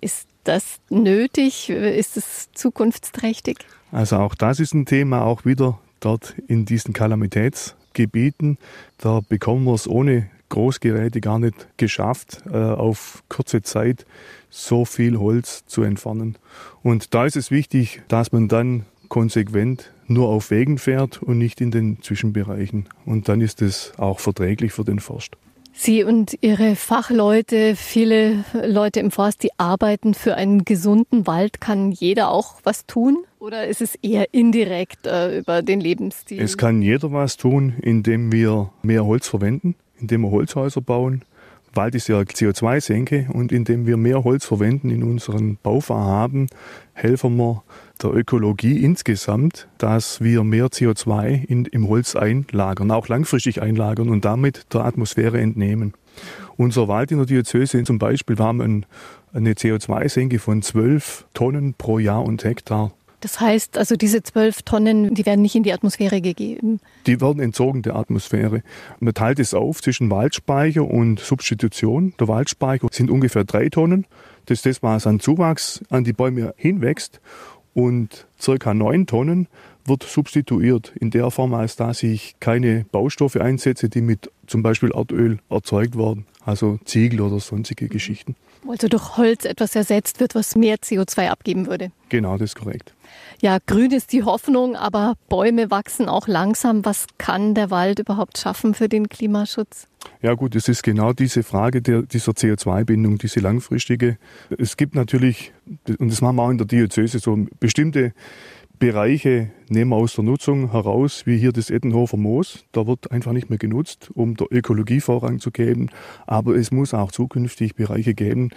Ist 0.00 0.26
das 0.44 0.78
nötig? 0.88 1.68
Ist 1.68 2.16
es 2.16 2.48
zukunftsträchtig? 2.54 3.58
Also 3.92 4.16
auch 4.16 4.34
das 4.34 4.58
ist 4.58 4.72
ein 4.72 4.86
Thema, 4.86 5.20
auch 5.20 5.44
wieder 5.44 5.78
dort 6.00 6.34
in 6.46 6.64
diesen 6.64 6.94
Kalamitätsgebieten. 6.94 8.56
Da 8.96 9.20
bekommen 9.28 9.66
wir 9.66 9.74
es 9.74 9.86
ohne 9.86 10.30
Großgeräte 10.48 11.20
gar 11.20 11.38
nicht 11.38 11.68
geschafft, 11.76 12.40
äh, 12.50 12.56
auf 12.56 13.22
kurze 13.28 13.60
Zeit 13.60 14.06
so 14.48 14.86
viel 14.86 15.18
Holz 15.18 15.66
zu 15.66 15.82
entfernen. 15.82 16.38
Und 16.82 17.12
da 17.12 17.26
ist 17.26 17.36
es 17.36 17.50
wichtig, 17.50 18.00
dass 18.08 18.32
man 18.32 18.48
dann 18.48 18.86
konsequent 19.08 19.92
nur 20.06 20.28
auf 20.28 20.50
Wegen 20.50 20.78
fährt 20.78 21.22
und 21.22 21.38
nicht 21.38 21.60
in 21.60 21.70
den 21.70 22.02
Zwischenbereichen. 22.02 22.86
Und 23.04 23.28
dann 23.28 23.40
ist 23.40 23.62
es 23.62 23.92
auch 23.98 24.20
verträglich 24.20 24.72
für 24.72 24.84
den 24.84 25.00
Forst. 25.00 25.36
Sie 25.72 26.02
und 26.02 26.36
Ihre 26.40 26.74
Fachleute, 26.74 27.76
viele 27.76 28.44
Leute 28.52 28.98
im 28.98 29.12
Forst, 29.12 29.44
die 29.44 29.50
arbeiten 29.58 30.12
für 30.12 30.34
einen 30.34 30.64
gesunden 30.64 31.28
Wald. 31.28 31.60
Kann 31.60 31.92
jeder 31.92 32.30
auch 32.32 32.56
was 32.64 32.86
tun? 32.86 33.18
Oder 33.38 33.68
ist 33.68 33.80
es 33.80 33.94
eher 33.94 34.34
indirekt 34.34 35.06
äh, 35.06 35.38
über 35.38 35.62
den 35.62 35.80
Lebensstil? 35.80 36.40
Es 36.40 36.56
kann 36.56 36.82
jeder 36.82 37.12
was 37.12 37.36
tun, 37.36 37.74
indem 37.80 38.32
wir 38.32 38.70
mehr 38.82 39.06
Holz 39.06 39.28
verwenden, 39.28 39.76
indem 40.00 40.22
wir 40.22 40.32
Holzhäuser 40.32 40.80
bauen. 40.80 41.22
Wald 41.74 41.94
ist 41.94 42.08
ja 42.08 42.18
CO2-Senke 42.18 43.28
und 43.32 43.52
indem 43.52 43.86
wir 43.86 43.96
mehr 43.96 44.24
Holz 44.24 44.44
verwenden 44.44 44.90
in 44.90 45.04
unseren 45.04 45.58
Bauvorhaben, 45.62 46.48
helfen 46.92 47.36
wir 47.36 47.62
der 48.02 48.14
Ökologie 48.14 48.78
insgesamt, 48.78 49.68
dass 49.78 50.20
wir 50.20 50.44
mehr 50.44 50.66
CO2 50.66 51.44
in, 51.44 51.64
im 51.66 51.88
Holz 51.88 52.16
einlagern, 52.16 52.90
auch 52.90 53.08
langfristig 53.08 53.60
einlagern 53.62 54.08
und 54.08 54.24
damit 54.24 54.66
der 54.72 54.84
Atmosphäre 54.84 55.40
entnehmen. 55.40 55.94
Unser 56.56 56.88
Wald 56.88 57.12
in 57.12 57.18
der 57.18 57.26
Diözese 57.26 57.82
zum 57.84 57.98
Beispiel, 57.98 58.38
wir 58.38 58.44
haben 58.44 58.60
ein, 58.60 58.86
eine 59.32 59.52
CO2-Senke 59.52 60.38
von 60.38 60.62
12 60.62 61.26
Tonnen 61.34 61.74
pro 61.74 61.98
Jahr 61.98 62.24
und 62.24 62.44
Hektar. 62.44 62.92
Das 63.20 63.40
heißt 63.40 63.76
also, 63.76 63.96
diese 63.96 64.22
zwölf 64.22 64.62
Tonnen, 64.62 65.14
die 65.14 65.26
werden 65.26 65.42
nicht 65.42 65.56
in 65.56 65.64
die 65.64 65.72
Atmosphäre 65.72 66.20
gegeben? 66.20 66.80
Die 67.06 67.20
werden 67.20 67.42
entzogen 67.42 67.82
der 67.82 67.96
Atmosphäre. 67.96 68.62
Man 69.00 69.12
teilt 69.12 69.40
es 69.40 69.54
auf 69.54 69.82
zwischen 69.82 70.08
Waldspeicher 70.08 70.84
und 70.84 71.18
Substitution. 71.18 72.14
Der 72.20 72.28
Waldspeicher 72.28 72.86
sind 72.92 73.10
ungefähr 73.10 73.42
drei 73.44 73.70
Tonnen. 73.70 74.06
Das 74.46 74.58
ist 74.58 74.66
das, 74.66 74.82
was 74.82 75.06
an 75.06 75.18
Zuwachs 75.18 75.82
an 75.90 76.04
die 76.04 76.12
Bäume 76.12 76.54
hinwächst 76.56 77.20
und 77.74 78.26
circa 78.40 78.74
neun 78.74 79.06
Tonnen 79.06 79.48
wird 79.84 80.02
substituiert 80.02 80.92
in 81.00 81.10
der 81.10 81.30
Form, 81.30 81.54
als 81.54 81.76
dass 81.76 82.02
ich 82.02 82.36
keine 82.40 82.84
Baustoffe 82.92 83.36
einsetze, 83.36 83.88
die 83.88 84.02
mit 84.02 84.30
zum 84.46 84.62
Beispiel 84.62 84.90
Erdöl 84.92 85.38
erzeugt 85.48 85.96
werden, 85.96 86.26
also 86.44 86.78
Ziegel 86.84 87.20
oder 87.20 87.40
sonstige 87.40 87.88
Geschichten. 87.88 88.36
Also 88.68 88.88
durch 88.88 89.16
Holz 89.16 89.44
etwas 89.44 89.74
ersetzt 89.74 90.20
wird, 90.20 90.34
was 90.34 90.54
mehr 90.54 90.76
CO2 90.76 91.28
abgeben 91.28 91.66
würde. 91.66 91.90
Genau, 92.08 92.36
das 92.36 92.50
ist 92.50 92.56
korrekt. 92.56 92.94
Ja, 93.40 93.58
grün 93.64 93.92
ist 93.92 94.12
die 94.12 94.24
Hoffnung, 94.24 94.76
aber 94.76 95.14
Bäume 95.28 95.70
wachsen 95.70 96.08
auch 96.08 96.28
langsam. 96.28 96.84
Was 96.84 97.06
kann 97.18 97.54
der 97.54 97.70
Wald 97.70 97.98
überhaupt 97.98 98.38
schaffen 98.38 98.74
für 98.74 98.88
den 98.88 99.08
Klimaschutz? 99.08 99.87
Ja 100.22 100.34
gut, 100.34 100.54
es 100.54 100.68
ist 100.68 100.82
genau 100.82 101.12
diese 101.12 101.42
Frage 101.42 101.82
der, 101.82 102.02
dieser 102.02 102.32
CO2-Bindung, 102.32 103.18
diese 103.18 103.40
langfristige. 103.40 104.18
Es 104.56 104.76
gibt 104.76 104.94
natürlich, 104.94 105.52
und 105.98 106.10
das 106.10 106.20
machen 106.20 106.36
wir 106.36 106.42
auch 106.42 106.50
in 106.50 106.58
der 106.58 106.66
Diözese, 106.66 107.18
so 107.18 107.46
bestimmte 107.60 108.12
Bereiche 108.78 109.50
nehmen 109.68 109.90
wir 109.90 109.96
aus 109.96 110.14
der 110.14 110.22
Nutzung 110.22 110.70
heraus, 110.70 111.26
wie 111.26 111.36
hier 111.36 111.50
das 111.50 111.68
Ettenhofer 111.68 112.16
Moos. 112.16 112.64
Da 112.70 112.86
wird 112.86 113.10
einfach 113.10 113.32
nicht 113.32 113.50
mehr 113.50 113.58
genutzt, 113.58 114.10
um 114.14 114.36
der 114.36 114.46
Ökologie 114.52 115.00
Vorrang 115.00 115.40
zu 115.40 115.50
geben. 115.50 115.88
Aber 116.26 116.54
es 116.54 116.70
muss 116.70 116.94
auch 116.94 117.10
zukünftig 117.10 117.74
Bereiche 117.74 118.14
geben, 118.14 118.50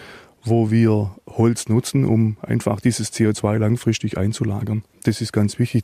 wo 0.44 0.72
wir 0.72 1.16
Holz 1.28 1.70
nutzen, 1.70 2.06
um 2.06 2.38
einfach 2.42 2.82
dieses 2.82 3.14
CO2 3.14 3.58
langfristig 3.58 4.18
einzulagern. 4.18 4.84
Das 5.04 5.22
ist 5.22 5.32
ganz 5.34 5.60
wichtig, 5.60 5.84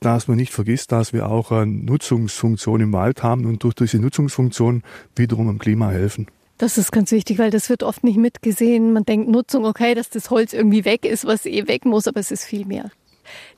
dass 0.00 0.28
man 0.28 0.36
nicht 0.36 0.52
vergisst, 0.52 0.92
dass 0.92 1.12
wir 1.12 1.28
auch 1.28 1.52
eine 1.52 1.66
Nutzungsfunktion 1.66 2.80
im 2.80 2.92
Wald 2.92 3.22
haben 3.22 3.44
und 3.46 3.62
durch 3.62 3.74
diese 3.74 3.98
Nutzungsfunktion 3.98 4.82
wiederum 5.14 5.48
am 5.48 5.58
Klima 5.58 5.90
helfen. 5.90 6.26
Das 6.58 6.78
ist 6.78 6.92
ganz 6.92 7.10
wichtig, 7.10 7.38
weil 7.38 7.50
das 7.50 7.68
wird 7.70 7.82
oft 7.82 8.04
nicht 8.04 8.18
mitgesehen. 8.18 8.92
Man 8.92 9.04
denkt 9.04 9.28
Nutzung, 9.28 9.64
okay, 9.64 9.94
dass 9.94 10.10
das 10.10 10.30
Holz 10.30 10.52
irgendwie 10.52 10.84
weg 10.84 11.04
ist, 11.04 11.24
was 11.24 11.46
eh 11.46 11.66
weg 11.66 11.84
muss, 11.84 12.06
aber 12.06 12.20
es 12.20 12.30
ist 12.30 12.44
viel 12.44 12.66
mehr. 12.66 12.90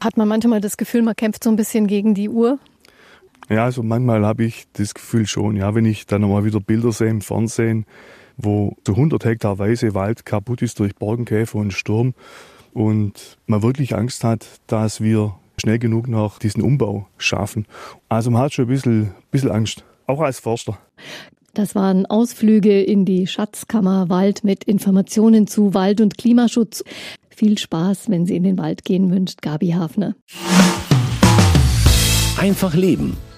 Hat 0.01 0.17
man 0.17 0.29
manchmal 0.29 0.61
das 0.61 0.77
Gefühl, 0.77 1.03
man 1.03 1.17
kämpft 1.17 1.45
so 1.45 1.51
ein 1.51 1.57
bisschen 1.57 1.87
gegen 1.87 2.15
die 2.15 2.29
Uhr? 2.29 2.59
Ja, 3.49 3.65
also 3.65 3.83
manchmal 3.83 4.25
habe 4.25 4.45
ich 4.45 4.65
das 4.73 4.95
Gefühl 4.95 5.27
schon. 5.27 5.57
Ja, 5.57 5.75
wenn 5.75 5.85
ich 5.85 6.07
dann 6.07 6.23
nochmal 6.23 6.45
wieder 6.45 6.61
Bilder 6.61 6.93
sehe 6.93 7.09
im 7.09 7.21
Fernsehen, 7.21 7.85
wo 8.37 8.77
zu 8.85 8.93
100 8.93 9.25
Hektar 9.25 9.59
weiße 9.59 9.95
Wald 9.95 10.25
kaputt 10.25 10.63
ist 10.63 10.79
durch 10.81 10.95
Borkenkäfer 10.95 11.59
und 11.59 11.73
Sturm 11.73 12.15
und 12.73 13.39
man 13.47 13.63
wirklich 13.63 13.95
Angst 13.95 14.25
hat, 14.25 14.47
dass 14.67 15.01
wir 15.01 15.35
schnell 15.61 15.79
genug 15.79 16.09
noch 16.09 16.39
diesen 16.39 16.63
Umbau 16.63 17.07
schaffen. 17.17 17.67
Also 18.09 18.31
man 18.31 18.43
hat 18.43 18.53
schon 18.53 18.67
ein 18.67 18.69
bisschen, 18.69 19.15
bisschen 19.31 19.51
Angst, 19.51 19.85
auch 20.07 20.21
als 20.21 20.41
Förster. 20.41 20.79
Das 21.55 21.77
waren 21.77 22.05
Ausflüge 22.07 22.83
in 22.83 23.05
die 23.05 23.29
Schatzkammer 23.29 24.09
Wald 24.09 24.43
mit 24.43 24.65
Informationen 24.65 25.47
zu 25.47 25.73
Wald- 25.73 26.01
und 26.01 26.19
Klimaschutz. 26.19 26.83
Viel 27.31 27.59
Spaß, 27.59 28.11
wenn 28.11 28.27
Sie 28.27 28.35
in 28.35 28.43
den 28.43 28.59
Wald 28.59 28.85
gehen, 28.85 29.11
wünscht 29.13 29.41
Gabi 29.41 29.71
Hafner. 29.71 30.17
Einfach 32.37 32.75
Leben. 32.75 33.17